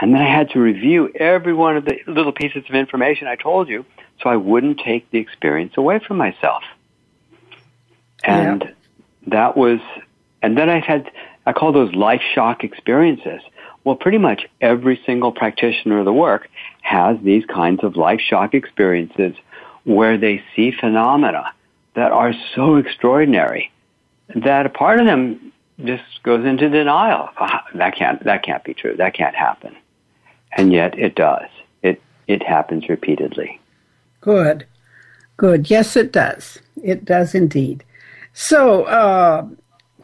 [0.00, 3.36] And then I had to review every one of the little pieces of information I
[3.36, 3.84] told you
[4.22, 6.62] so I wouldn't take the experience away from myself.
[8.22, 8.70] And yeah.
[9.28, 9.80] that was,
[10.42, 11.10] and then I had,
[11.46, 13.40] I call those life shock experiences.
[13.82, 16.48] Well, pretty much every single practitioner of the work
[16.82, 19.34] has these kinds of life shock experiences
[19.84, 21.52] where they see phenomena
[21.94, 23.70] that are so extraordinary
[24.34, 25.52] that a part of them
[25.84, 27.30] just goes into denial.
[27.38, 28.96] Ah, that can't that can't be true.
[28.96, 29.76] That can't happen.
[30.52, 31.48] And yet it does.
[31.82, 33.60] It it happens repeatedly.
[34.20, 34.66] Good.
[35.36, 35.70] Good.
[35.70, 36.58] Yes, it does.
[36.82, 37.84] It does indeed.
[38.32, 39.46] So, uh,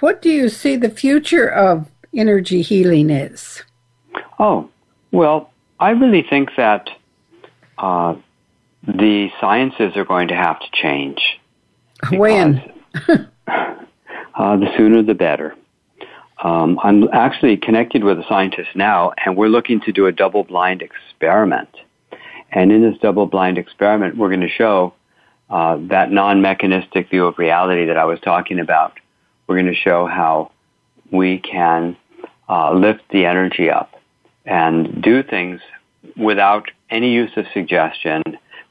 [0.00, 3.62] what do you see the future of energy healing is?
[4.38, 4.68] Oh,
[5.12, 6.88] well, I really think that
[7.78, 8.14] uh,
[8.86, 11.38] the sciences are going to have to change.
[12.10, 12.62] When?
[14.36, 15.54] uh, the sooner the better.
[16.42, 20.82] Um, I'm actually connected with a scientist now, and we're looking to do a double-blind
[20.82, 21.70] experiment.
[22.52, 24.94] And in this double-blind experiment, we're going to show
[25.48, 28.92] uh, that non-mechanistic view of reality that I was talking about.
[29.46, 30.52] We're going to show how
[31.10, 31.96] we can
[32.48, 33.94] uh, lift the energy up
[34.44, 35.60] and do things
[36.16, 38.22] without any use of suggestion.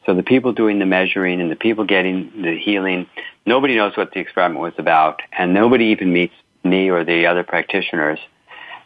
[0.05, 3.07] So the people doing the measuring and the people getting the healing
[3.45, 7.43] Nobody knows what the experiment was about, and nobody even meets me or the other
[7.43, 8.19] practitioners.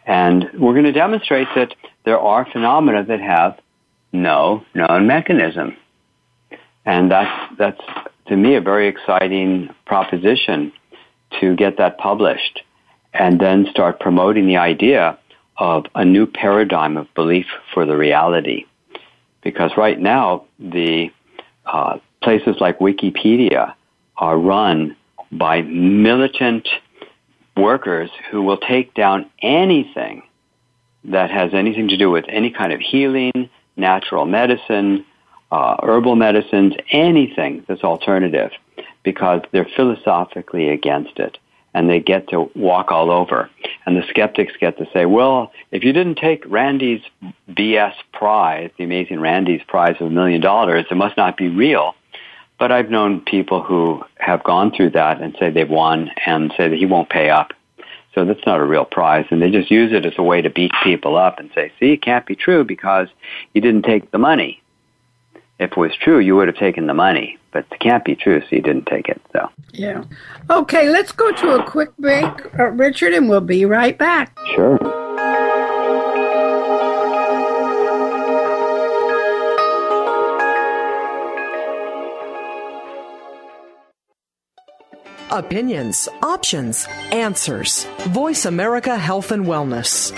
[0.05, 3.57] And we're going to demonstrate that there are phenomena that have
[4.11, 5.77] no known mechanism.
[6.85, 7.81] And that's, that's
[8.27, 10.73] to me a very exciting proposition
[11.39, 12.61] to get that published
[13.13, 15.17] and then start promoting the idea
[15.57, 18.65] of a new paradigm of belief for the reality.
[19.41, 21.11] Because right now, the
[21.65, 23.73] uh, places like Wikipedia
[24.17, 24.95] are run
[25.31, 26.67] by militant
[27.55, 30.23] workers who will take down anything
[31.05, 35.05] that has anything to do with any kind of healing, natural medicine,
[35.51, 38.51] uh, herbal medicines, anything that's alternative,
[39.03, 41.37] because they're philosophically against it.
[41.73, 43.49] And they get to walk all over.
[43.85, 47.01] And the skeptics get to say, well, if you didn't take Randi's
[47.49, 51.95] BS prize, the amazing Randi's prize of a million dollars, it must not be real.
[52.57, 56.67] But I've known people who have gone through that and say they've won and say
[56.67, 57.53] that he won't pay up.
[58.15, 59.25] So that's not a real prize.
[59.29, 61.93] And they just use it as a way to beat people up and say, see,
[61.93, 63.07] it can't be true because
[63.53, 64.61] you didn't take the money.
[65.59, 67.37] If it was true, you would have taken the money.
[67.51, 69.21] But it can't be true, so you didn't take it.
[69.33, 70.03] So Yeah.
[70.49, 72.25] Okay, let's go to a quick break,
[72.57, 74.37] uh, Richard, and we'll be right back.
[74.55, 74.77] sure.
[85.31, 87.85] Opinions, options, answers.
[88.07, 90.11] Voice America Health and Wellness.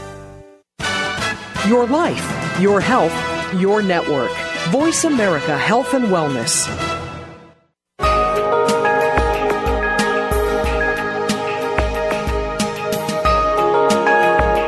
[1.67, 3.13] Your life, your health,
[3.53, 4.31] your network.
[4.69, 6.67] Voice America Health and Wellness.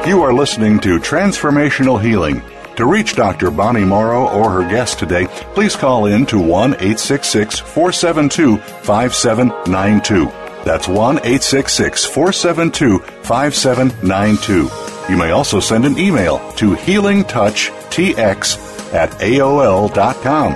[0.05, 2.43] You are listening to Transformational Healing.
[2.75, 3.49] To reach Dr.
[3.49, 5.25] Bonnie Morrow or her guest today,
[5.55, 10.25] please call in to 1 866 472 5792.
[10.63, 14.82] That's 1 866 472 5792.
[15.09, 20.53] You may also send an email to healingtouchtx at AOL.com.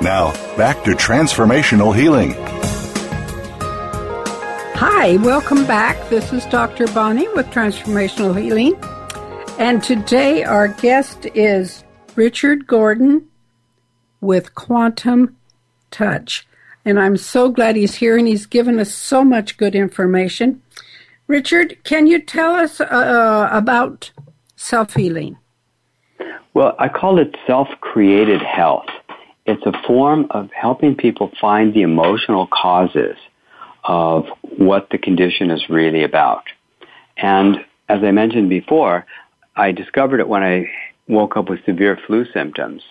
[0.00, 2.34] Now, back to Transformational Healing.
[4.76, 6.08] Hi, welcome back.
[6.10, 6.86] This is Dr.
[6.88, 8.76] Bonnie with Transformational Healing.
[9.58, 11.82] And today our guest is
[12.14, 13.26] Richard Gordon
[14.20, 15.36] with Quantum
[15.90, 16.46] Touch.
[16.84, 20.62] And I'm so glad he's here and he's given us so much good information.
[21.28, 24.10] Richard, can you tell us uh, about
[24.56, 25.36] self healing?
[26.54, 28.88] Well, I call it self-created health.
[29.44, 33.16] It's a form of helping people find the emotional causes
[33.84, 36.44] of what the condition is really about.
[37.18, 37.58] And
[37.90, 39.04] as I mentioned before,
[39.54, 40.70] I discovered it when I
[41.08, 42.82] woke up with severe flu symptoms.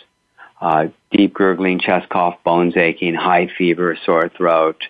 [0.62, 4.82] Uh, deep gurgling, chest cough, bones aching, high fever, sore throat,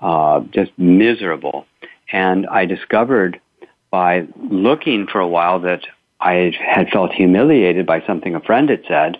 [0.00, 1.66] uh, just miserable.
[2.12, 3.40] And I discovered
[3.90, 5.82] by looking for a while that
[6.20, 9.16] I had felt humiliated by something a friend had said.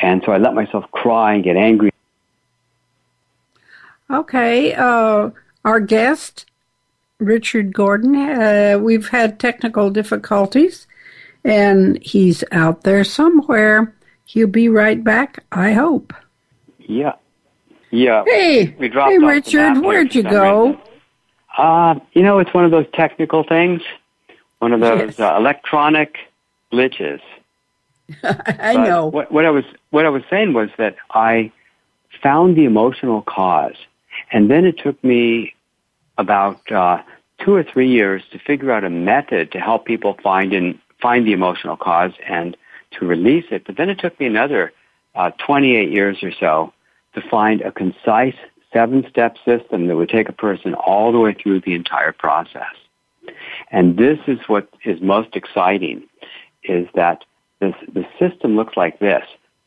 [0.00, 1.90] And so I let myself cry and get angry.
[4.10, 5.30] Okay, uh,
[5.64, 6.46] our guest,
[7.18, 10.88] Richard Gordon, uh, we've had technical difficulties
[11.44, 13.94] and he's out there somewhere.
[14.24, 16.12] He'll be right back, I hope.
[16.78, 17.14] Yeah.
[17.90, 18.24] Yeah.
[18.26, 20.68] Hey, we dropped hey Richard, where'd you go?
[20.68, 20.82] reason.
[21.56, 23.82] Uh, you know, it's one of those technical things,
[24.58, 25.20] one of those Yes.
[25.20, 26.16] uh, electronic
[26.72, 27.20] glitches.
[28.22, 29.06] I But know.
[29.06, 31.52] What, what I was what I was saying was that I
[32.22, 33.76] found the emotional cause,
[34.32, 35.54] and then it took me
[36.18, 37.02] about uh,
[37.40, 41.26] two or three years to figure out a method to help people find and find
[41.26, 42.56] the emotional cause and
[42.92, 43.64] to release it.
[43.64, 44.72] But then it took me another
[45.14, 46.72] uh, 28 years or so
[47.14, 48.34] to find a concise
[48.72, 52.74] seven-step system that would take a person all the way through the entire process.
[53.70, 56.04] And this is what is most exciting,
[56.64, 57.24] is that
[57.60, 59.24] this, the system looks like this.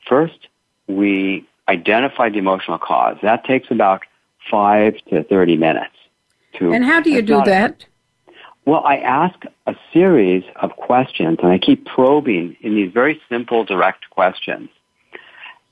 [0.07, 0.47] First,
[0.87, 3.17] we identify the emotional cause.
[3.21, 4.01] That takes about
[4.49, 5.95] five to 30 minutes.
[6.59, 7.85] To, and how do you do that?
[8.65, 9.35] Well, I ask
[9.67, 14.69] a series of questions and I keep probing in these very simple, direct questions.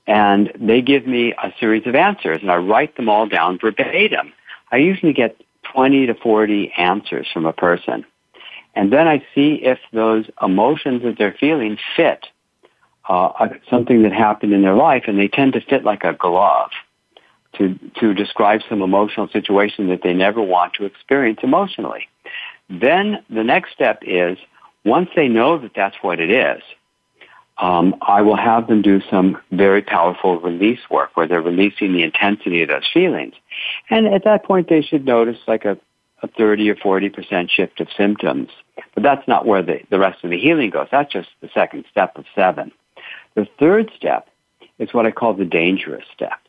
[0.07, 4.33] And they give me a series of answers and I write them all down verbatim.
[4.71, 5.39] I usually get
[5.73, 8.05] 20 to 40 answers from a person.
[8.73, 12.25] And then I see if those emotions that they're feeling fit
[13.07, 16.69] uh, something that happened in their life, and they tend to fit like a glove
[17.57, 22.07] to to describe some emotional situation that they never want to experience emotionally.
[22.69, 24.37] Then the next step is
[24.85, 26.61] once they know that that's what it is,
[27.57, 32.03] um, I will have them do some very powerful release work where they're releasing the
[32.03, 33.33] intensity of those feelings.
[33.89, 35.77] And at that point, they should notice like a,
[36.23, 38.49] a 30 or 40% shift of symptoms.
[38.93, 40.87] But that's not where the, the rest of the healing goes.
[40.91, 42.71] That's just the second step of seven.
[43.35, 44.27] The third step
[44.79, 46.39] is what I call the dangerous step.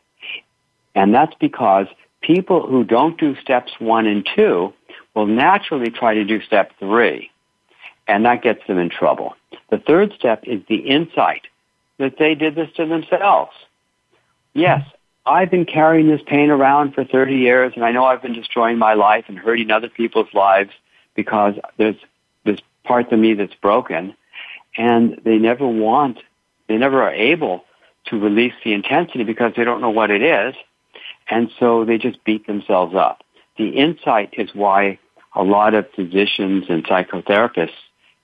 [0.95, 1.87] And that's because
[2.23, 4.73] people who don't do steps one and two
[5.15, 7.31] will naturally try to do step three.
[8.09, 9.35] And that gets them in trouble.
[9.73, 11.47] The third step is the insight
[11.97, 13.53] that they did this to themselves.
[14.53, 14.87] Yes,
[15.25, 18.77] I've been carrying this pain around for 30 years and I know I've been destroying
[18.77, 20.73] my life and hurting other people's lives
[21.15, 21.97] because there's
[22.45, 24.15] this part of me that's broken
[24.77, 26.19] and they never want
[26.69, 27.65] they never are able
[28.09, 30.55] to release the intensity because they don't know what it is.
[31.31, 33.23] And so they just beat themselves up.
[33.57, 34.99] The insight is why
[35.35, 37.71] a lot of physicians and psychotherapists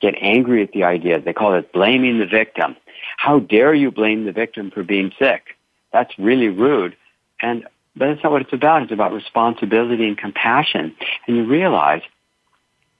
[0.01, 1.21] get angry at the idea.
[1.21, 2.77] They call it blaming the victim.
[3.17, 5.57] How dare you blame the victim for being sick?
[5.93, 6.97] That's really rude.
[7.41, 8.83] And but that's not what it's about.
[8.83, 10.95] It's about responsibility and compassion.
[11.27, 12.03] And you realize,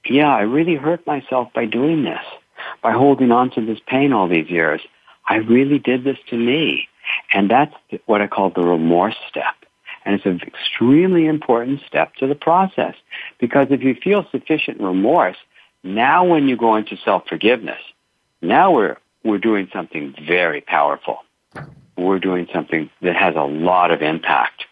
[0.05, 2.23] yeah, I really hurt myself by doing this,
[2.83, 4.81] by holding on to this pain all these years.
[5.27, 6.89] I really did this to me.
[7.33, 7.73] And that's
[8.05, 9.55] what I call the remorse step.
[10.05, 12.95] And it's an extremely important step to the process.
[13.39, 15.37] Because if you feel sufficient remorse,
[15.83, 17.79] now when you go into self-forgiveness,
[18.41, 21.19] now we're, we're doing something very powerful.
[21.97, 24.65] We're doing something that has a lot of impact.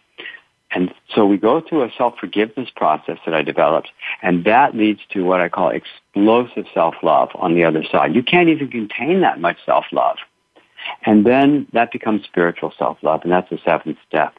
[0.70, 3.88] And so we go through a self-forgiveness process that I developed,
[4.22, 8.14] and that leads to what I call explosive self-love on the other side.
[8.14, 10.16] You can't even contain that much self-love.
[11.04, 14.34] And then that becomes spiritual self-love, and that's the seventh step.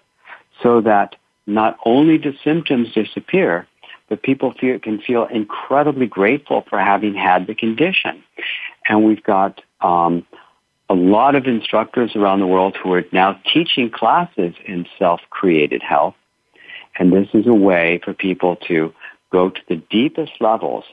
[0.62, 1.16] So that
[1.48, 3.68] not only do symptoms disappear,
[4.10, 8.24] but people feel, can feel incredibly grateful for having had the condition.
[8.88, 10.26] And we've got um,
[10.90, 16.16] a lot of instructors around the world who are now teaching classes in self-created health.
[16.98, 18.94] And this is a way for people to
[19.32, 20.84] go to the deepest levels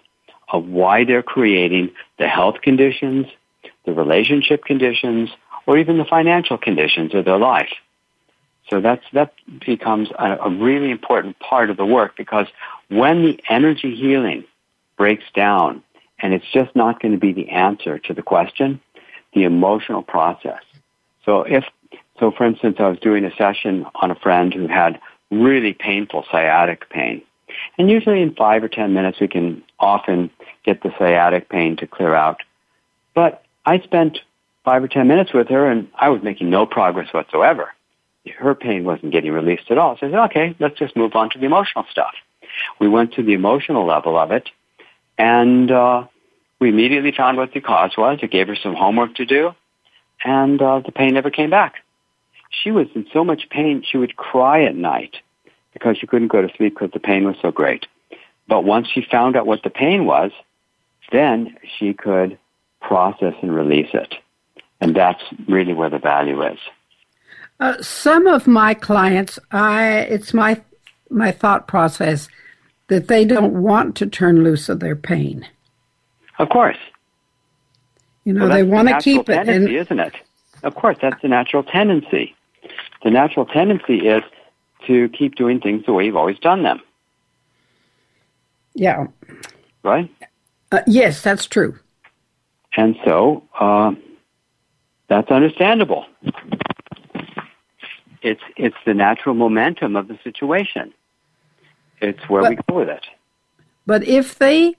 [0.52, 3.26] of why they're creating the health conditions,
[3.86, 5.30] the relationship conditions,
[5.66, 7.72] or even the financial conditions of their life.
[8.68, 9.32] So that's, that
[9.64, 12.46] becomes a, a really important part of the work because
[12.88, 14.44] when the energy healing
[14.96, 15.82] breaks down
[16.18, 18.80] and it's just not going to be the answer to the question,
[19.34, 20.62] the emotional process.
[21.24, 21.64] So if,
[22.18, 26.24] so for instance, I was doing a session on a friend who had really painful
[26.30, 27.22] sciatic pain.
[27.78, 30.30] And usually in five or ten minutes we can often
[30.64, 32.42] get the sciatic pain to clear out.
[33.14, 34.18] But I spent
[34.64, 37.72] five or ten minutes with her and I was making no progress whatsoever.
[38.38, 39.96] Her pain wasn't getting released at all.
[39.98, 42.14] So I said, okay, let's just move on to the emotional stuff.
[42.78, 44.48] We went to the emotional level of it
[45.18, 46.06] and uh,
[46.60, 48.18] we immediately found what the cause was.
[48.22, 49.54] It gave her some homework to do
[50.24, 51.74] and uh, the pain never came back.
[52.50, 55.16] She was in so much pain she would cry at night
[55.72, 57.86] because she couldn't go to sleep because the pain was so great.
[58.48, 60.30] But once she found out what the pain was,
[61.12, 62.38] then she could
[62.80, 64.14] process and release it.
[64.80, 66.58] And that's really where the value is.
[67.58, 70.60] Uh, some of my clients, I it's my
[71.08, 72.28] my thought process
[72.88, 75.46] that they don't want to turn loose of their pain.
[76.38, 76.76] Of course.
[78.24, 79.48] You know, well, they want to keep it.
[79.48, 80.14] Isn't it?
[80.62, 82.34] Of course, that's the natural tendency.
[83.04, 84.22] The natural tendency is
[84.86, 86.80] to keep doing things the way you've always done them.
[88.74, 89.06] Yeah.
[89.82, 90.10] Right?
[90.72, 91.78] Uh, yes, that's true.
[92.76, 93.94] And so, uh,
[95.08, 96.04] that's understandable.
[98.22, 100.92] It's, it's the natural momentum of the situation.
[102.00, 103.04] It's where but, we go with it.
[103.86, 104.74] But if they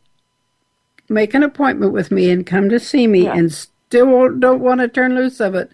[1.09, 3.35] make an appointment with me and come to see me Yeah.
[3.35, 5.71] and still don't want to turn loose of it,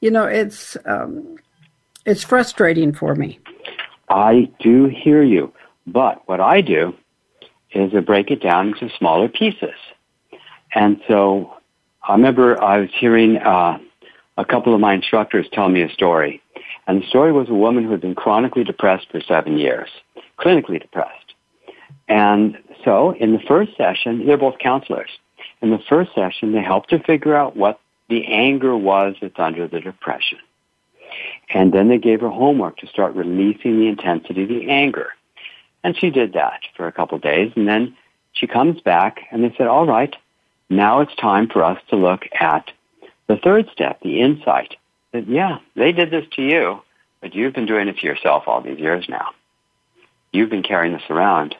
[0.00, 1.38] you know, it's um,
[2.06, 3.38] it's frustrating for me.
[4.08, 5.52] I do hear you,
[5.86, 6.94] but what I do
[7.72, 9.74] is I break it down into smaller pieces.
[10.74, 11.54] And so
[12.06, 13.78] I remember I was hearing uh,
[14.36, 16.40] a couple of my instructors tell me a story.
[16.86, 19.90] And the story was a woman who had been chronically depressed for seven years,
[20.38, 21.34] clinically depressed.
[22.08, 25.10] And so in the first session, they're both counselors.
[25.60, 29.68] In the first session, they helped her figure out what the anger was that's under
[29.68, 30.38] the depression.
[31.50, 35.08] And then they gave her homework to start releasing the intensity of the anger.
[35.82, 37.52] And she did that for a couple of days.
[37.56, 37.96] And then
[38.32, 40.14] she comes back and they said, all right,
[40.70, 42.70] now it's time for us to look at
[43.26, 44.76] the third step, the insight.
[45.12, 46.82] That, yeah, they did this to you,
[47.20, 49.30] but you've been doing it to yourself all these years now.
[50.32, 51.54] You've been carrying this around.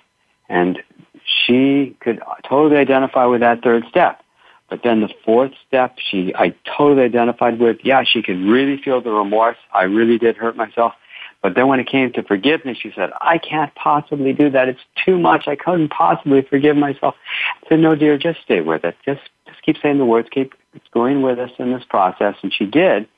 [0.48, 0.82] And
[1.24, 4.22] she could totally identify with that third step.
[4.70, 9.00] But then the fourth step, she, I totally identified with, yeah, she could really feel
[9.00, 9.56] the remorse.
[9.72, 10.92] I really did hurt myself.
[11.40, 14.68] But then when it came to forgiveness, she said, I can't possibly do that.
[14.68, 15.46] It's too much.
[15.46, 17.14] I couldn't possibly forgive myself.
[17.62, 18.96] I said, no, dear, just stay with it.
[19.04, 20.28] Just, just keep saying the words.
[20.30, 20.54] Keep
[20.92, 22.34] going with us in this process.
[22.42, 23.08] And she did.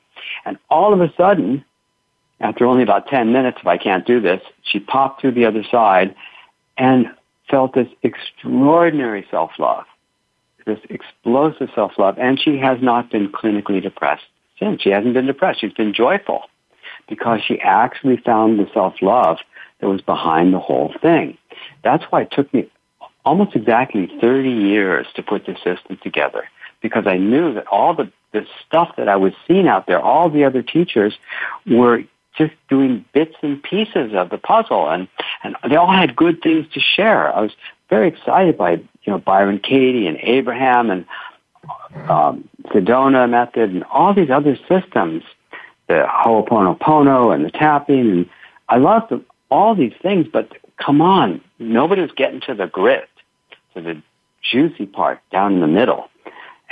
[0.45, 1.65] And all of a sudden,
[2.41, 5.63] after only about 10 minutes, if I can't do this, she popped through the other
[5.69, 6.15] side
[6.77, 7.07] and
[7.49, 9.85] felt this extraordinary self-love,
[10.65, 12.17] this explosive self-love.
[12.17, 14.23] And she has not been clinically depressed
[14.59, 14.81] since.
[14.81, 15.61] She hasn't been depressed.
[15.61, 16.43] She's been joyful
[17.07, 19.37] because she actually found the self-love
[19.79, 21.37] that was behind the whole thing.
[21.83, 22.69] That's why it took me
[23.25, 26.45] almost exactly 30 years to put the system together
[26.81, 30.29] because I knew that all the, the stuff that I was seeing out there, all
[30.29, 31.13] the other teachers
[31.67, 32.03] were
[32.37, 35.07] just doing bits and pieces of the puzzle and,
[35.43, 37.33] and they all had good things to share.
[37.35, 37.51] I was
[37.89, 41.05] very excited by, you know, Byron Katie and Abraham and
[42.09, 45.23] um, Sedona method and all these other systems,
[45.87, 48.29] the Ho'oponopono and the tapping and
[48.69, 49.13] I loved
[49.49, 53.09] all these things, but come on, nobody was getting to the grit,
[53.73, 54.01] to the
[54.41, 56.09] juicy part down in the middle.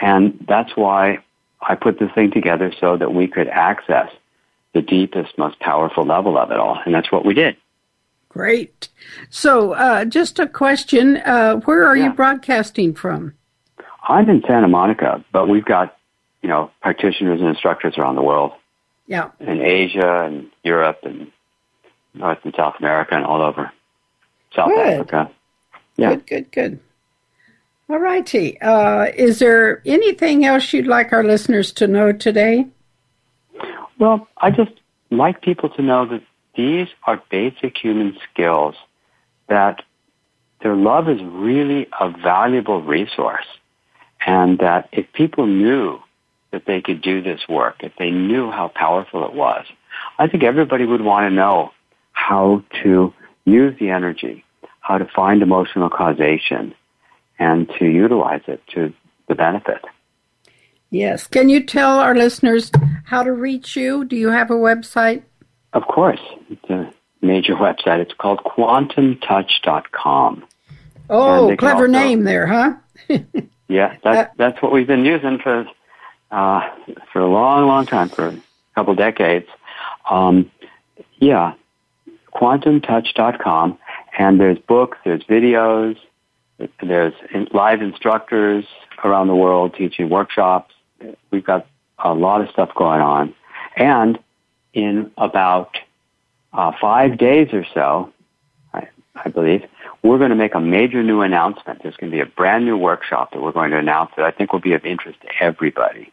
[0.01, 1.19] And that's why
[1.61, 4.09] I put this thing together so that we could access
[4.73, 6.79] the deepest, most powerful level of it all.
[6.85, 7.55] And that's what we did.
[8.29, 8.89] Great.
[9.29, 12.05] So, uh, just a question: uh, Where are Yeah.
[12.05, 13.33] you broadcasting from?
[14.07, 15.97] I'm in Santa Monica, but we've got,
[16.41, 18.51] you know, practitioners and instructors around the world,
[19.07, 19.29] Yeah.
[19.39, 21.31] in Asia and Europe and
[22.13, 23.71] North and South America and all over
[24.55, 24.87] South Good.
[24.93, 25.31] Africa.
[25.97, 26.09] Yeah.
[26.15, 26.27] Good.
[26.27, 26.51] Good.
[26.51, 26.79] Good.
[27.89, 28.61] All righty.
[28.61, 32.67] Uh, is there anything else you'd like our listeners to know today?
[33.99, 34.71] Well, I just
[35.11, 36.23] like people to know that
[36.55, 38.75] these are basic human skills
[39.49, 39.83] that
[40.61, 43.45] their love is really a valuable resource.
[44.25, 45.99] And that if people knew
[46.51, 49.65] that they could do this work, if they knew how powerful it was,
[50.17, 51.71] I think everybody would want to know
[52.11, 53.13] how to
[53.45, 54.43] use the energy,
[54.81, 56.73] how to find emotional causation,
[57.37, 58.93] and to utilize it to
[59.27, 59.83] the benefit.
[60.91, 61.27] Yes.
[61.27, 62.71] Can you tell our listeners
[63.05, 64.05] how to reach you?
[64.05, 65.21] Do you have a website?
[65.73, 66.19] Of course,
[66.49, 67.99] it's a major website.
[67.99, 70.45] It's called quantumtouch.com.
[71.11, 72.73] Oh, clever also- name there, huh?
[73.71, 75.63] Yeah, that, Uh, that's what we've been using for
[76.31, 76.61] uh,
[77.13, 78.41] for a long, long time, for a
[78.73, 79.45] couple decades.
[80.09, 80.49] Um,
[81.19, 81.53] yeah,
[82.33, 83.77] quantumtouch.com,
[84.17, 85.97] and there's books, there's videos,
[86.81, 87.13] there's
[87.53, 88.65] live instructors
[89.03, 90.73] around the world teaching workshops.
[91.31, 91.67] We've got
[92.03, 93.33] a lot of stuff going on,
[93.75, 94.19] and
[94.73, 95.77] in about
[96.53, 98.11] uh, five days or so,
[98.73, 99.63] I, I believe,
[100.03, 101.81] we're going to make a major new announcement.
[101.83, 104.31] There's going to be a brand new workshop that we're going to announce that I
[104.31, 106.11] think will be of interest to everybody.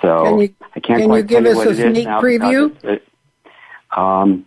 [0.00, 2.84] So Can you- I can't can you give us a sneak now preview?
[2.84, 3.06] it-
[3.96, 4.46] um,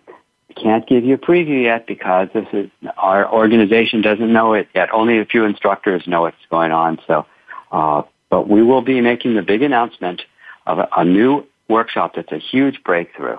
[0.56, 4.90] can't give you a preview yet because this is our organization doesn't know it yet.
[4.94, 7.00] Only a few instructors know what's going on.
[7.08, 7.26] So,
[7.72, 8.04] uh,
[8.34, 10.24] but we will be making the big announcement
[10.66, 13.38] of a, a new workshop that's a huge breakthrough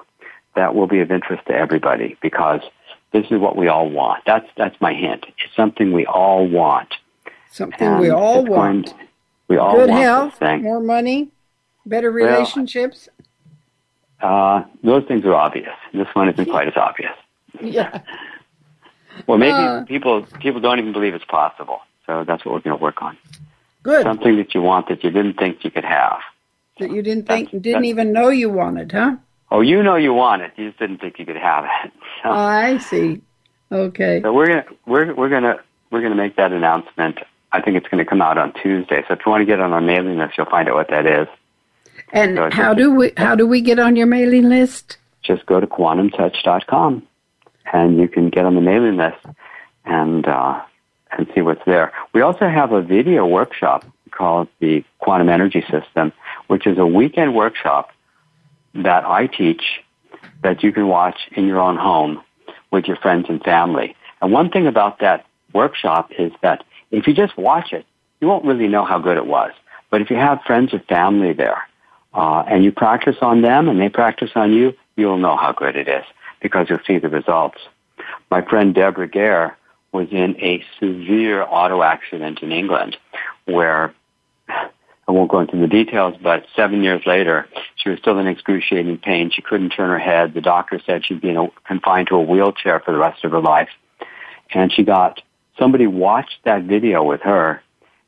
[0.54, 2.60] that will be of interest to everybody because
[3.12, 4.22] this is what we all want.
[4.24, 5.26] That's that's my hint.
[5.26, 6.94] It's something we all want.
[7.50, 8.94] Something we all want.
[9.48, 11.30] we all Good want health, more money,
[11.84, 13.08] better Well, relationships.
[14.20, 15.74] Uh, those things are obvious.
[15.92, 17.16] This one isn't quite as obvious.
[17.60, 18.00] yeah.
[19.26, 21.80] Well, maybe Uh, people people don't even believe it's possible.
[22.06, 23.16] So that's what we're going to work on.
[23.84, 24.02] Good.
[24.02, 26.18] Something that you want that you didn't think you could have.
[26.80, 29.16] that you didn't think, That's- didn't that's- even know you wanted, huh?
[29.52, 30.50] Oh, you know you want it.
[30.56, 31.92] You just didn't think you could have it.
[32.24, 33.20] So, I see.
[33.70, 34.20] Okay.
[34.22, 35.56] so we're gonna we're we're gonna
[35.90, 37.18] we're going to make that announcement.
[37.52, 39.04] I think it's going to come out on Tuesday.
[39.06, 41.06] So if you want to get on our mailing list, you'll find out what that
[41.06, 41.28] is.
[42.12, 44.96] And so how do we how do we get on your mailing list?
[45.22, 47.02] Just go to quantumtouch.com,
[47.72, 49.24] and you can get on the mailing list
[49.84, 50.60] and uh,
[51.16, 51.92] and see what's there.
[52.12, 56.12] We also have a video workshop called the Quantum Energy System,
[56.46, 57.90] which is a weekend workshop
[58.74, 59.62] that I teach
[60.42, 62.22] that you can watch in your own home
[62.70, 63.96] with your friends and family.
[64.20, 67.86] And one thing about that workshop is that if you just watch it,
[68.20, 69.52] you won't really know how good it was.
[69.90, 71.62] But if you have friends or family there,
[72.14, 75.76] uh, and you practice on them and they practice on you, you'll know how good
[75.76, 76.04] it is
[76.40, 77.58] because you'll see the results.
[78.30, 79.56] My friend Deborah Gare
[79.94, 82.96] was in a severe auto accident in England
[83.44, 83.94] where
[84.48, 88.98] I won't go into the details, but seven years later, she was still in excruciating
[88.98, 89.30] pain.
[89.30, 90.34] She couldn't turn her head.
[90.34, 93.40] The doctor said she'd be a, confined to a wheelchair for the rest of her
[93.40, 93.68] life.
[94.52, 95.22] And she got,
[95.58, 97.62] somebody watched that video with her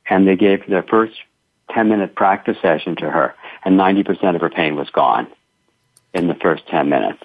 [0.09, 1.15] and they gave their first
[1.73, 3.35] 10 minute practice session to her
[3.65, 5.29] and 90% of her pain was gone
[6.15, 7.23] in the first 10 minutes.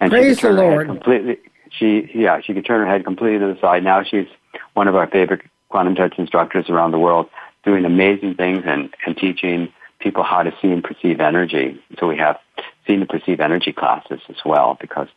[0.00, 0.88] And Praise she the Lord.
[0.88, 1.38] Completely,
[1.78, 3.84] she, yeah, she could turn her head completely to the side.
[3.84, 4.26] Now she's
[4.74, 7.28] one of our favorite quantum touch instructors around the world
[7.64, 11.82] doing amazing things and, and teaching people how to see and perceive energy.
[11.98, 12.38] So we have
[12.86, 15.08] seen and perceive energy classes as well because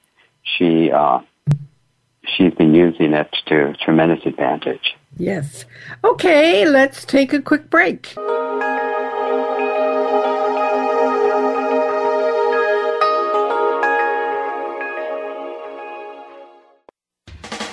[0.43, 1.19] she uh,
[2.25, 4.95] she's been using it to tremendous advantage.
[5.17, 5.65] Yes.
[6.03, 8.15] Okay, let's take a quick break.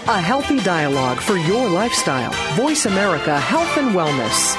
[0.07, 2.31] A healthy dialogue for your lifestyle.
[2.57, 4.55] Voice America Health and Wellness.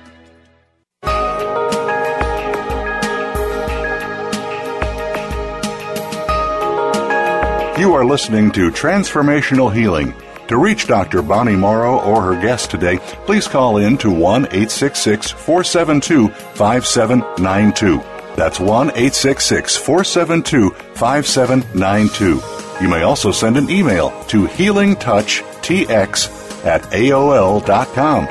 [7.78, 10.14] You are listening to Transformational Healing.
[10.48, 11.22] To reach Dr.
[11.22, 17.98] Bonnie Morrow or her guest today, please call in to 1 866 472 5792.
[18.36, 22.55] That's 1 866 472 5792.
[22.82, 28.26] You may also send an email to healingtouchtx at AOL.com.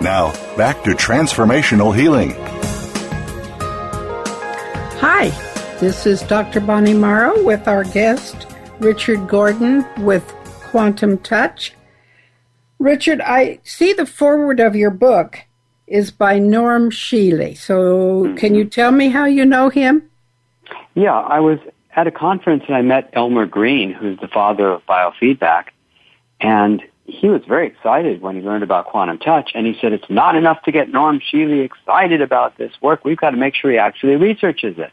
[0.00, 2.34] Now, back to transformational healing.
[5.00, 5.30] Hi,
[5.80, 6.60] this is Dr.
[6.60, 8.46] Bonnie Morrow with our guest,
[8.78, 10.24] Richard Gordon with
[10.70, 11.74] Quantum Touch.
[12.78, 15.40] Richard, I see the forward of your book
[15.88, 17.56] is by Norm Shealy.
[17.56, 18.36] So, mm-hmm.
[18.36, 20.08] can you tell me how you know him?
[20.94, 21.58] Yeah, I was
[21.94, 25.66] at a conference and I met Elmer Green, who's the father of biofeedback,
[26.40, 30.10] and he was very excited when he learned about quantum touch, and he said it's
[30.10, 33.04] not enough to get Norm Shealy excited about this work.
[33.04, 34.92] We've got to make sure he actually researches it.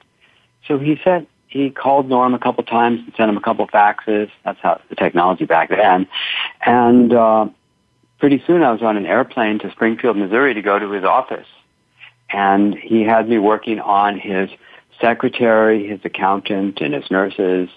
[0.68, 4.32] So he said he called Norm a couple times and sent him a couple faxes.
[4.44, 6.08] That's how the technology back then,
[6.66, 7.48] and uh,
[8.20, 11.48] pretty soon I was on an airplane to Springfield, Missouri, to go to his office,
[12.30, 14.50] and he had me working on his
[15.00, 17.70] secretary, his accountant, and his nurses,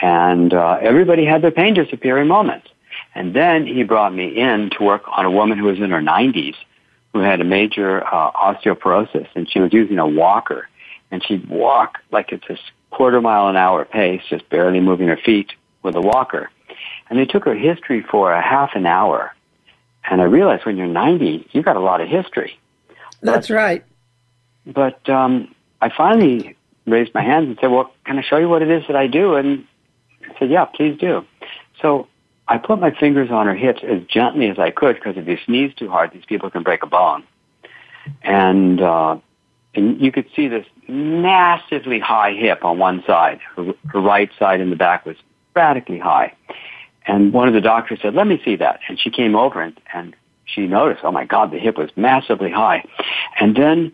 [0.00, 2.68] and uh, everybody had their pain disappear in moments.
[3.14, 6.00] And then he brought me in to work on a woman who was in her
[6.00, 6.56] 90s
[7.14, 10.68] who had a major uh, osteoporosis, and she was using a walker,
[11.12, 12.58] and she'd walk like it's a
[12.90, 15.52] quarter mile an hour pace, just barely moving her feet
[15.82, 16.50] with a walker.
[17.08, 19.32] And they took her history for a half an hour.
[20.10, 22.58] And I realized when you're 90, you've got a lot of history.
[23.22, 23.84] That's but, right.
[24.66, 25.53] But um,
[25.84, 26.56] I finally
[26.86, 29.06] raised my hands and said, well, can I show you what it is that I
[29.06, 29.34] do?
[29.34, 29.66] And
[30.22, 31.26] I said, yeah, please do.
[31.82, 32.08] So
[32.48, 35.36] I put my fingers on her hips as gently as I could because if you
[35.44, 37.24] sneeze too hard, these people can break a bone.
[38.22, 39.18] And, uh,
[39.74, 43.40] and you could see this massively high hip on one side.
[43.54, 45.16] Her, her right side in the back was
[45.54, 46.32] radically high.
[47.06, 48.80] And one of the doctors said, let me see that.
[48.88, 50.16] And she came over and, and
[50.46, 52.84] she noticed, oh my God, the hip was massively high.
[53.38, 53.92] And then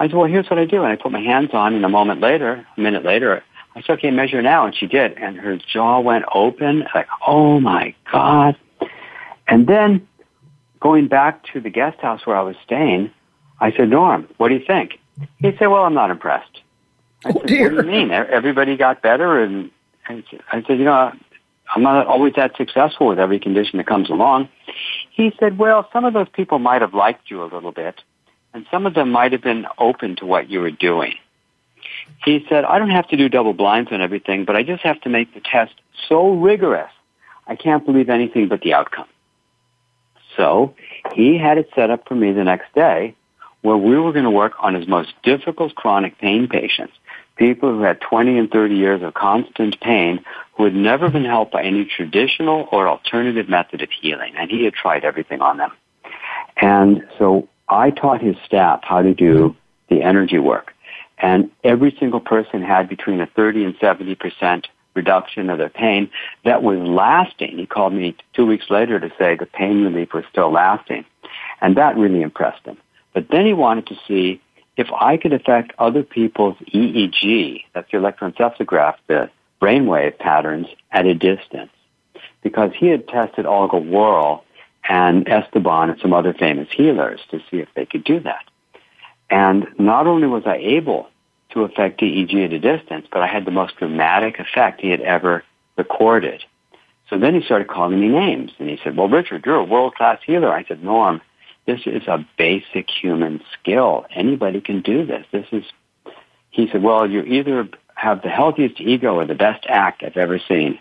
[0.00, 0.82] I said, well, here's what I do.
[0.82, 3.44] And I put my hands on and a moment later, a minute later,
[3.76, 4.64] I said, okay, measure now.
[4.64, 5.12] And she did.
[5.18, 8.56] And her jaw went open, like, oh my God.
[9.46, 10.08] And then
[10.80, 13.10] going back to the guest house where I was staying,
[13.60, 14.98] I said, Norm, what do you think?
[15.36, 16.62] He said, well, I'm not impressed.
[17.26, 17.74] I oh, said, dear.
[17.74, 18.10] what do you mean?
[18.10, 19.42] Everybody got better.
[19.42, 19.70] And,
[20.08, 21.12] and I said, you know,
[21.76, 24.48] I'm not always that successful with every condition that comes along.
[25.10, 28.00] He said, well, some of those people might have liked you a little bit,
[28.52, 31.14] and some of them might have been open to what you were doing.
[32.24, 35.00] He said, I don't have to do double blinds and everything, but I just have
[35.02, 35.74] to make the test
[36.08, 36.90] so rigorous,
[37.46, 39.08] I can't believe anything but the outcome.
[40.36, 40.74] So
[41.14, 43.14] he had it set up for me the next day
[43.62, 46.94] where we were going to work on his most difficult chronic pain patients,
[47.36, 50.24] people who had 20 and 30 years of constant pain
[50.56, 54.64] who had never been helped by any traditional or alternative method of healing, and he
[54.64, 55.72] had tried everything on them.
[56.56, 59.56] And so I taught his staff how to do
[59.88, 60.74] the energy work.
[61.18, 66.10] And every single person had between a 30 and 70 percent reduction of their pain
[66.44, 67.56] that was lasting.
[67.56, 71.04] He called me two weeks later to say the pain relief was still lasting.
[71.60, 72.76] And that really impressed him.
[73.14, 74.40] But then he wanted to see
[74.76, 81.14] if I could affect other people's EEG, that's the electroencephalograph, the brainwave patterns at a
[81.14, 81.70] distance.
[82.42, 84.44] Because he had tested Olga Worrall
[84.88, 88.44] and Estebany and some other famous healers to see if they could do that.
[89.28, 91.08] And not only was I able
[91.50, 95.00] to affect EEG at a distance, but I had the most dramatic effect he had
[95.00, 95.44] ever
[95.76, 96.42] recorded.
[97.08, 100.20] So then he started calling me names and he said, well, Richard, you're a world-class
[100.24, 100.52] healer.
[100.52, 101.20] I said, Norm,
[101.66, 104.06] this is a basic human skill.
[104.14, 105.26] Anybody can do this.
[105.32, 105.64] This is,
[106.50, 110.38] he said, well, you either have the healthiest ego or the best act I've ever
[110.48, 110.78] seen.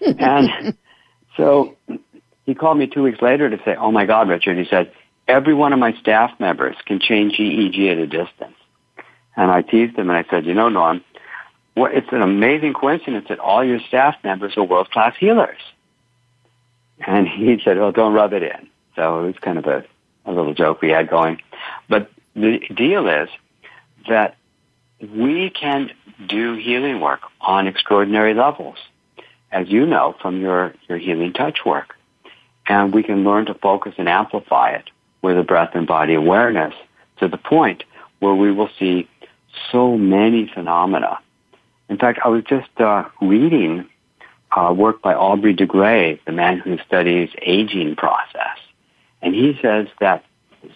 [0.00, 0.74] and
[1.36, 1.76] so
[2.46, 4.92] he called me two weeks later to say, oh my God, Richard, he said,
[5.28, 8.56] every one of my staff members can change EEG at a distance.
[9.36, 11.04] And I teased him and I said, you know, Norm,
[11.76, 15.60] well, it's an amazing coincidence that all your staff members are world-class healers.
[16.98, 18.68] And he said, well, don't rub it in.
[18.96, 19.84] So it was kind of a,
[20.26, 21.40] a little joke we had going.
[21.88, 23.28] But the deal is
[24.08, 24.36] that
[25.00, 25.90] we can
[26.26, 28.76] do healing work on extraordinary levels,
[29.50, 31.94] as you know from your, your healing touch work.
[32.70, 34.90] And we can learn to focus and amplify it
[35.22, 36.72] with a breath and body awareness
[37.18, 37.82] to the point
[38.20, 39.08] where we will see
[39.72, 41.18] so many phenomena.
[41.88, 43.88] In fact, I was just uh, reading
[44.52, 48.58] uh, work by Aubrey de Grey, the man who studies aging process,
[49.20, 50.24] and he says that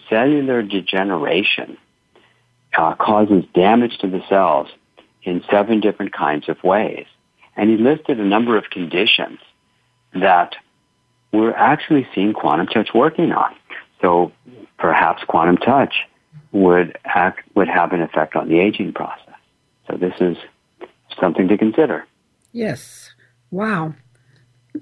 [0.09, 1.77] cellular degeneration
[2.77, 4.67] uh, causes damage to the cells
[5.23, 7.05] in seven different kinds of ways.
[7.55, 9.39] And he listed a number of conditions
[10.13, 10.57] that
[11.35, 13.55] we're actually seeing quantum touch working on.
[14.01, 14.31] So
[14.77, 15.93] perhaps quantum touch
[16.51, 19.35] would act, would have an effect on the aging process.
[19.87, 20.37] So this is
[21.19, 22.05] something to consider.
[22.51, 23.11] Yes.
[23.51, 23.93] Wow.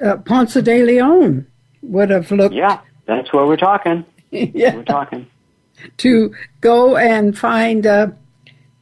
[0.04, 1.48] Uh, Ponce de Leon
[1.82, 2.56] would have looked.
[2.56, 4.06] Yeah, that's where we're talking.
[4.32, 4.76] yeah.
[4.76, 5.28] We're talking.
[5.98, 8.08] To go and find uh,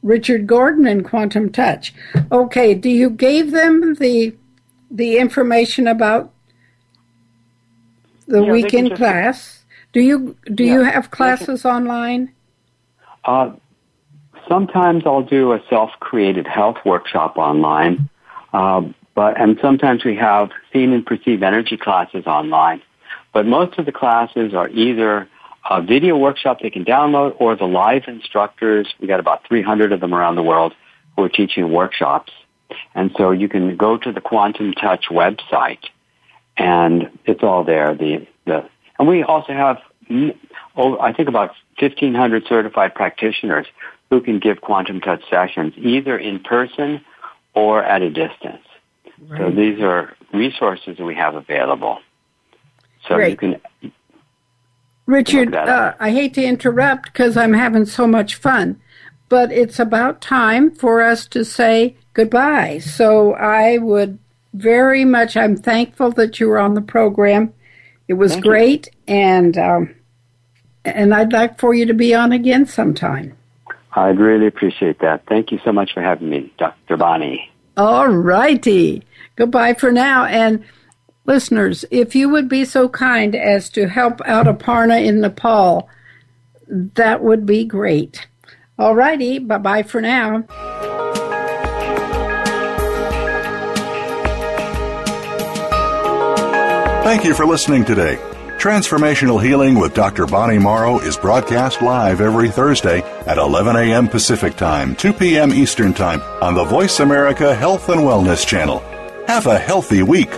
[0.04, 1.94] Richard Gordon in Quantum Touch.
[2.32, 4.36] Okay, do you gave them the
[4.90, 6.34] the information about
[8.32, 9.66] the Yeah, weekend just- class?
[9.94, 12.32] Do you do Yeah, you have classes online?
[13.26, 13.52] Uh,
[14.48, 18.10] sometimes I'll do a self-created health workshop online,
[18.54, 18.82] uh,
[19.16, 22.82] but and sometimes we have seen and perceive energy classes online.
[23.34, 25.28] But most of the classes are either
[25.70, 28.88] a video workshop they can download or the live instructors.
[29.00, 30.74] We got about 300 of them around the world
[31.16, 32.32] who are teaching workshops.
[32.96, 35.84] And so you can go to the Quantum Touch website
[36.58, 37.96] and it's all there.
[37.96, 38.68] The, the,
[39.00, 39.78] and we also have,
[40.10, 40.38] mm,
[40.76, 43.68] oh, I think about 1,500 certified practitioners
[44.10, 47.02] who can give quantum touch sessions either in person
[47.54, 48.64] or at a distance.
[49.38, 52.00] So these are resources that we have available.
[53.08, 53.40] So you Great.
[53.40, 53.92] can,
[55.06, 55.94] Richard, uh.
[56.00, 58.82] I hate to interrupt because I'm having so much fun,
[59.30, 62.80] but it's about time for us to say goodbye.
[62.80, 64.20] So I would
[64.54, 67.54] very much, I'm thankful that you were on the program.
[68.08, 68.52] It was Thank you.
[68.52, 69.96] great, and um,
[70.84, 73.38] and I'd like for you to be on again sometime.
[73.94, 75.24] I'd really appreciate that.
[75.28, 76.98] Thank you so much for having me, Dr.
[76.98, 77.50] Bonnie.
[77.78, 79.04] All righty.
[79.36, 80.26] Goodbye for now.
[80.26, 80.64] And
[81.26, 85.90] listeners, if you would be so kind as to help out Aparna in Nepal,
[86.68, 88.28] that would be great.
[88.78, 89.40] All righty.
[89.40, 91.01] Bye bye for now.
[97.12, 98.16] Thank you for listening today.
[98.58, 100.26] Transformational Healing with Dr.
[100.26, 104.08] Bonnie Morrow is broadcast live every Thursday at 11 a.m.
[104.08, 105.52] Pacific Time, 2 p.m.
[105.52, 108.80] Eastern Time on the Voice America Health and Wellness Channel.
[109.28, 110.32] Have a healthy week.